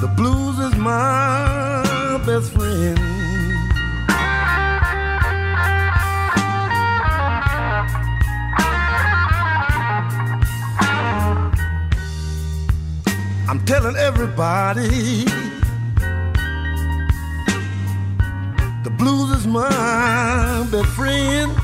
The 0.00 0.08
blues 0.16 0.58
is 0.60 0.74
my 0.76 2.22
best 2.24 2.52
friend. 2.52 2.98
I'm 13.48 13.64
telling 13.64 13.96
everybody 13.96 15.24
the 18.84 18.90
blues 18.96 19.30
is 19.38 19.46
my 19.48 20.66
best 20.70 20.86
friend. 20.90 21.59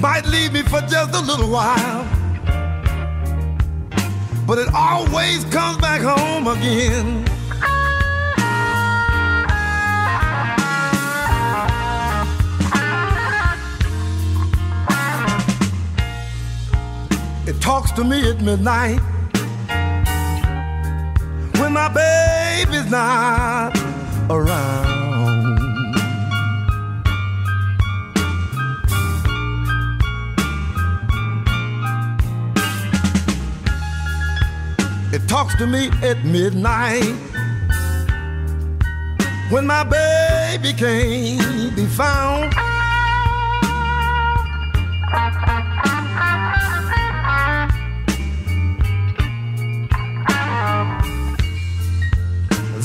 Might 0.00 0.24
leave 0.26 0.52
me 0.52 0.62
for 0.62 0.80
just 0.82 1.14
a 1.14 1.20
little 1.20 1.50
while. 1.50 2.06
But 4.46 4.58
it 4.58 4.68
always 4.74 5.44
comes 5.46 5.78
back 5.78 6.00
home 6.00 6.46
again. 6.46 7.24
It 17.46 17.60
talks 17.60 17.90
to 17.92 18.04
me 18.04 18.30
at 18.30 18.40
midnight 18.40 19.00
when 21.58 21.72
my 21.72 21.88
baby's 21.88 22.90
not 22.90 23.77
to 35.58 35.66
me 35.66 35.90
at 36.02 36.24
midnight 36.24 37.02
when 39.50 39.66
my 39.66 39.82
baby 39.82 40.72
can't 40.72 41.74
be 41.74 41.84
found. 41.84 42.52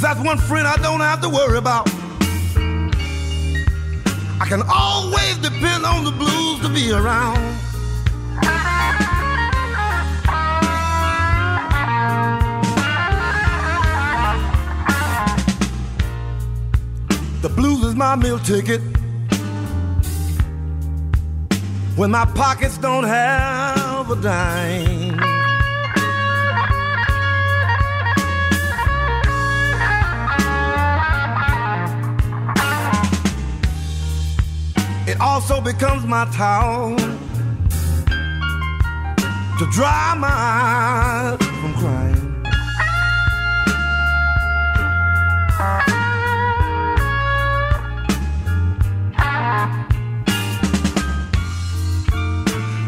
That's 0.01 0.19
one 0.25 0.39
friend 0.39 0.67
I 0.67 0.77
don't 0.77 0.99
have 0.99 1.21
to 1.21 1.29
worry 1.29 1.59
about. 1.59 1.87
I 4.41 4.45
can 4.47 4.63
always 4.67 5.37
depend 5.37 5.85
on 5.85 6.05
the 6.05 6.11
blues 6.11 6.59
to 6.61 6.69
be 6.69 6.91
around. 6.91 7.62
Blues 17.55 17.83
is 17.83 17.95
my 17.95 18.15
meal 18.15 18.39
ticket. 18.39 18.81
When 21.95 22.11
my 22.11 22.25
pockets 22.25 22.77
don't 22.77 23.03
have 23.03 24.09
a 24.09 24.15
dime. 24.15 25.19
It 35.07 35.19
also 35.19 35.61
becomes 35.61 36.05
my 36.05 36.25
towel 36.31 36.95
to 39.59 39.65
dry 39.71 40.15
my 40.17 41.42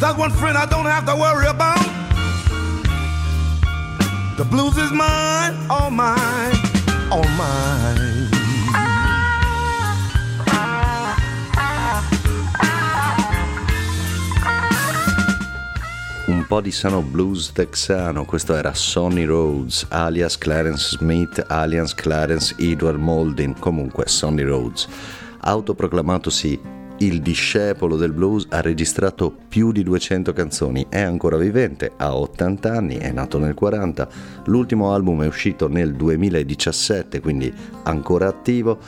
That's 0.05 0.19
one 0.19 0.29
friend 0.29 0.55
I 0.55 0.67
don't 0.67 0.85
have 0.85 1.03
to 1.07 1.15
worry 1.15 1.47
about. 1.47 1.81
The 4.37 4.45
blues 4.45 4.77
is 4.77 4.91
mine, 4.91 5.57
all 5.67 5.89
mine, 5.89 6.53
all 7.09 7.25
mine. 7.33 8.29
Un 16.27 16.45
po' 16.45 16.61
di 16.61 16.69
sano 16.69 17.01
blues 17.01 17.51
texano, 17.51 18.25
questo 18.25 18.53
era 18.53 18.75
Sonny 18.75 19.25
Rhodes, 19.25 19.87
alias 19.89 20.37
Clarence 20.37 20.97
Smith, 20.97 21.43
alias 21.47 21.95
Clarence 21.95 22.53
Edward 22.59 22.99
Moulding, 22.99 23.57
comunque 23.57 24.07
Sonny 24.07 24.43
Rhodes. 24.43 24.87
Autoproclamatosi 25.39 26.74
il 26.99 27.21
discepolo 27.21 27.97
del 27.97 28.13
blues, 28.13 28.47
ha 28.49 28.61
registrato 28.61 29.35
più 29.47 29.71
di 29.71 29.83
200 29.83 30.31
canzoni, 30.31 30.85
è 30.89 31.01
ancora 31.01 31.37
vivente, 31.37 31.91
ha 31.97 32.15
80 32.15 32.71
anni, 32.71 32.95
è 32.95 33.11
nato 33.11 33.37
nel 33.37 33.53
40, 33.53 34.07
l'ultimo 34.45 34.93
album 34.93 35.23
è 35.23 35.27
uscito 35.27 35.67
nel 35.67 35.93
2017, 35.95 37.19
quindi 37.19 37.53
ancora 37.83 38.27
attivo. 38.27 38.79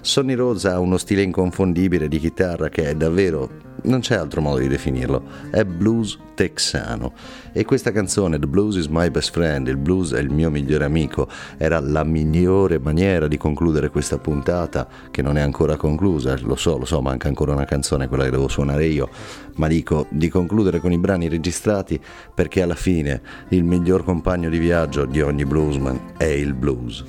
Sonny 0.00 0.34
Rhodes 0.34 0.64
ha 0.64 0.80
uno 0.80 0.96
stile 0.96 1.22
inconfondibile 1.22 2.08
di 2.08 2.18
chitarra 2.18 2.68
che 2.68 2.88
è 2.88 2.94
davvero 2.94 3.70
non 3.82 4.00
c'è 4.00 4.14
altro 4.14 4.40
modo 4.40 4.58
di 4.58 4.68
definirlo, 4.68 5.22
è 5.50 5.64
blues 5.64 6.18
texano. 6.34 7.12
E 7.52 7.64
questa 7.64 7.92
canzone, 7.92 8.38
The 8.38 8.46
Blues 8.46 8.76
is 8.76 8.86
my 8.86 9.10
best 9.10 9.32
friend, 9.32 9.66
il 9.68 9.76
blues 9.76 10.12
è 10.12 10.20
il 10.20 10.30
mio 10.30 10.50
migliore 10.50 10.84
amico, 10.84 11.28
era 11.56 11.80
la 11.80 12.04
migliore 12.04 12.78
maniera 12.78 13.28
di 13.28 13.36
concludere 13.36 13.90
questa 13.90 14.18
puntata, 14.18 14.86
che 15.10 15.22
non 15.22 15.36
è 15.36 15.40
ancora 15.40 15.76
conclusa, 15.76 16.36
lo 16.42 16.56
so, 16.56 16.78
lo 16.78 16.84
so, 16.84 17.00
manca 17.00 17.28
ancora 17.28 17.51
una 17.52 17.64
canzone, 17.64 18.08
quella 18.08 18.24
che 18.24 18.30
devo 18.30 18.48
suonare 18.48 18.86
io, 18.86 19.08
ma 19.56 19.68
dico 19.68 20.06
di 20.10 20.28
concludere 20.28 20.80
con 20.80 20.92
i 20.92 20.98
brani 20.98 21.28
registrati 21.28 22.00
perché 22.34 22.62
alla 22.62 22.74
fine 22.74 23.20
il 23.48 23.64
miglior 23.64 24.04
compagno 24.04 24.48
di 24.48 24.58
viaggio 24.58 25.04
di 25.04 25.20
ogni 25.20 25.44
bluesman 25.44 26.14
è 26.16 26.24
il 26.24 26.54
blues. 26.54 27.04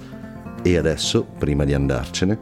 E 0.62 0.78
adesso, 0.78 1.26
prima 1.38 1.66
di 1.66 1.74
andarcene, 1.74 2.40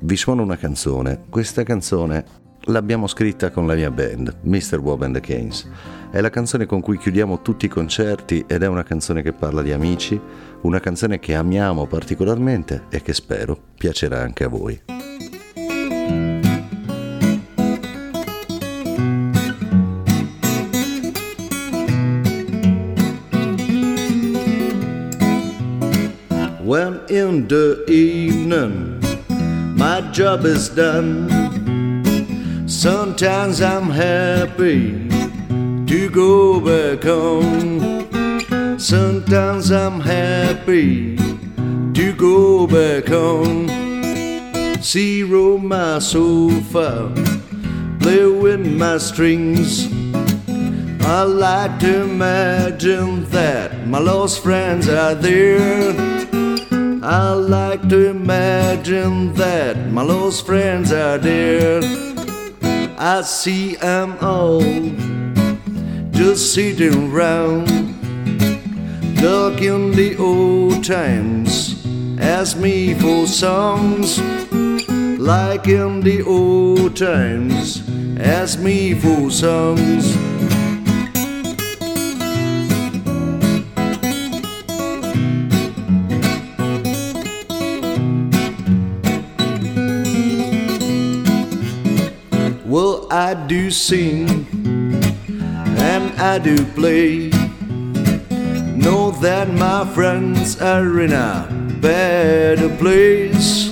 vi 0.00 0.16
suono 0.16 0.42
una 0.42 0.56
canzone. 0.56 1.24
Questa 1.28 1.62
canzone 1.62 2.40
L'abbiamo 2.66 3.08
scritta 3.08 3.50
con 3.50 3.66
la 3.66 3.74
mia 3.74 3.90
band, 3.90 4.36
Mr. 4.42 4.78
Wob 4.78 5.02
and 5.02 5.14
the 5.14 5.20
Canes. 5.20 5.68
È 6.12 6.20
la 6.20 6.30
canzone 6.30 6.64
con 6.64 6.80
cui 6.80 6.96
chiudiamo 6.96 7.42
tutti 7.42 7.66
i 7.66 7.68
concerti 7.68 8.44
ed 8.46 8.62
è 8.62 8.68
una 8.68 8.84
canzone 8.84 9.20
che 9.20 9.32
parla 9.32 9.62
di 9.62 9.72
amici, 9.72 10.20
una 10.60 10.78
canzone 10.78 11.18
che 11.18 11.34
amiamo 11.34 11.86
particolarmente 11.86 12.84
e 12.88 13.02
che 13.02 13.14
spero 13.14 13.58
piacerà 13.76 14.20
anche 14.20 14.44
a 14.44 14.48
voi. 14.48 14.80
In 27.12 27.46
the 27.48 27.84
evening 27.88 28.98
my 29.76 30.00
job 30.12 30.44
is 30.44 30.68
done 30.70 31.28
Sometimes 32.82 33.60
I'm 33.60 33.90
happy 33.90 35.08
to 35.86 36.10
go 36.10 36.58
back 36.58 37.04
home. 37.04 38.78
Sometimes 38.78 39.70
I'm 39.70 40.00
happy 40.00 41.16
to 41.16 42.12
go 42.16 42.66
back 42.66 43.06
home. 43.06 43.68
Zero 44.82 45.58
my 45.58 46.00
sofa, 46.00 47.12
play 48.00 48.26
with 48.26 48.66
my 48.66 48.98
strings. 48.98 49.86
I 51.04 51.22
like 51.22 51.78
to 51.80 52.02
imagine 52.02 53.30
that 53.30 53.86
my 53.86 54.00
lost 54.00 54.42
friends 54.42 54.88
are 54.88 55.14
there. 55.14 56.11
I 57.04 57.32
like 57.32 57.88
to 57.88 58.10
imagine 58.10 59.34
that 59.34 59.90
my 59.90 60.02
lost 60.02 60.46
friends 60.46 60.92
are 60.92 61.18
there. 61.18 61.80
I 62.96 63.22
see 63.22 63.74
them 63.74 64.16
all 64.20 64.62
just 66.12 66.54
sitting 66.54 67.10
round, 67.10 67.66
talking 69.18 69.90
the 69.90 70.16
old 70.16 70.84
times. 70.84 71.84
Ask 72.20 72.56
me 72.58 72.94
for 72.94 73.26
songs 73.26 74.20
like 75.18 75.66
in 75.66 76.02
the 76.02 76.22
old 76.22 76.96
times. 76.96 77.82
Ask 78.16 78.60
me 78.60 78.94
for 78.94 79.28
songs. 79.28 80.16
I 93.32 93.46
do 93.46 93.70
sing 93.70 94.28
and 95.78 96.20
I 96.20 96.38
do 96.38 96.66
play. 96.74 97.30
Know 98.76 99.10
that 99.22 99.48
my 99.48 99.86
friends 99.94 100.60
are 100.60 101.00
in 101.00 101.14
a 101.14 101.48
better 101.80 102.68
place. 102.76 103.70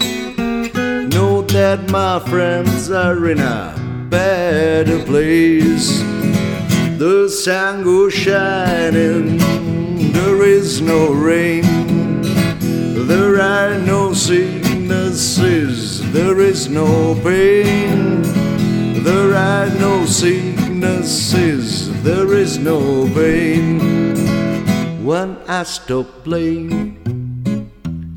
Know 1.12 1.42
that 1.42 1.90
my 1.90 2.20
friends 2.20 2.90
are 2.90 3.29
in 3.29 3.40
a 3.40 3.77
better 4.09 5.05
place. 5.05 5.99
The 6.96 7.29
sun 7.29 7.85
goes 7.85 8.14
shining, 8.14 9.37
there 10.14 10.42
is 10.42 10.81
no 10.81 11.12
rain. 11.12 11.64
There 13.07 13.38
are 13.42 13.79
no 13.79 14.14
sicknesses, 14.14 16.01
there 16.12 16.40
is 16.40 16.70
no 16.70 17.14
pain. 17.23 18.30
There 19.03 19.35
are 19.35 19.67
no 19.81 20.05
sicknesses, 20.05 21.89
there 22.03 22.35
is 22.35 22.59
no 22.59 23.09
pain. 23.15 23.81
When 25.03 25.39
I 25.49 25.63
stop 25.63 26.07
playing, 26.23 26.99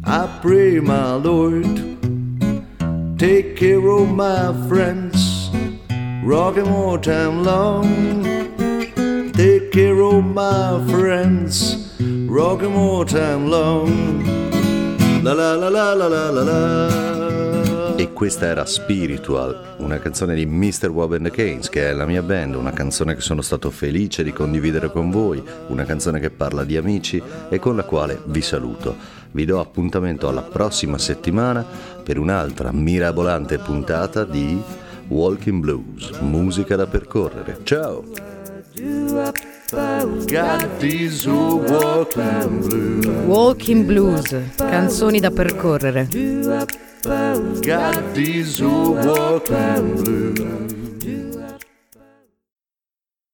I 0.03 0.27
pray, 0.41 0.81
my 0.81 1.13
Lord, 1.13 1.97
take 3.17 3.55
care 3.55 3.87
of 3.87 4.09
my 4.09 4.53
friends, 4.67 5.49
rockin' 6.23 6.67
more 6.67 6.97
time 6.99 7.43
long. 7.45 8.23
Take 9.31 9.71
care 9.71 10.01
of 10.01 10.25
my 10.25 10.85
friends, 10.91 11.95
rockin' 12.27 12.73
more 12.73 13.05
time 13.05 13.49
long. 13.49 14.23
La 15.23 15.31
la 15.31 15.53
la 15.55 15.69
la 15.69 15.93
la 15.93 16.07
la 16.07 16.41
la. 16.41 17.12
E 17.95 18.11
questa 18.11 18.47
era 18.47 18.65
Spiritual, 18.65 19.75
una 19.77 19.99
canzone 19.99 20.33
di 20.33 20.45
Mr. 20.45 20.89
Wob 20.89 21.13
and 21.13 21.29
the 21.29 21.31
Canes, 21.31 21.69
che 21.69 21.89
è 21.89 21.93
la 21.93 22.05
mia 22.05 22.23
band, 22.23 22.55
una 22.55 22.71
canzone 22.71 23.13
che 23.13 23.21
sono 23.21 23.41
stato 23.41 23.69
felice 23.69 24.23
di 24.23 24.33
condividere 24.33 24.91
con 24.91 25.11
voi, 25.11 25.41
una 25.67 25.85
canzone 25.85 26.19
che 26.19 26.31
parla 26.31 26.63
di 26.63 26.75
amici 26.75 27.21
e 27.49 27.59
con 27.59 27.75
la 27.75 27.83
quale 27.83 28.19
vi 28.25 28.41
saluto. 28.41 28.95
Vi 29.31 29.45
do 29.45 29.59
appuntamento 29.59 30.27
alla 30.27 30.41
prossima 30.41 30.97
settimana 30.97 31.65
per 32.03 32.17
un'altra 32.17 32.71
mirabolante 32.71 33.59
puntata 33.59 34.25
di 34.25 34.61
Walking 35.07 35.59
Blues, 35.61 36.09
musica 36.21 36.75
da 36.75 36.87
percorrere. 36.87 37.59
Ciao! 37.63 38.03
Walking 43.25 43.85
blues, 43.85 44.35
canzoni 44.55 45.19
da 45.19 45.31
percorrere. 45.31 46.07
Got 47.03 48.15
these 48.15 48.61
old 48.61 49.05
walking 49.05 49.95
blues. 49.95 50.72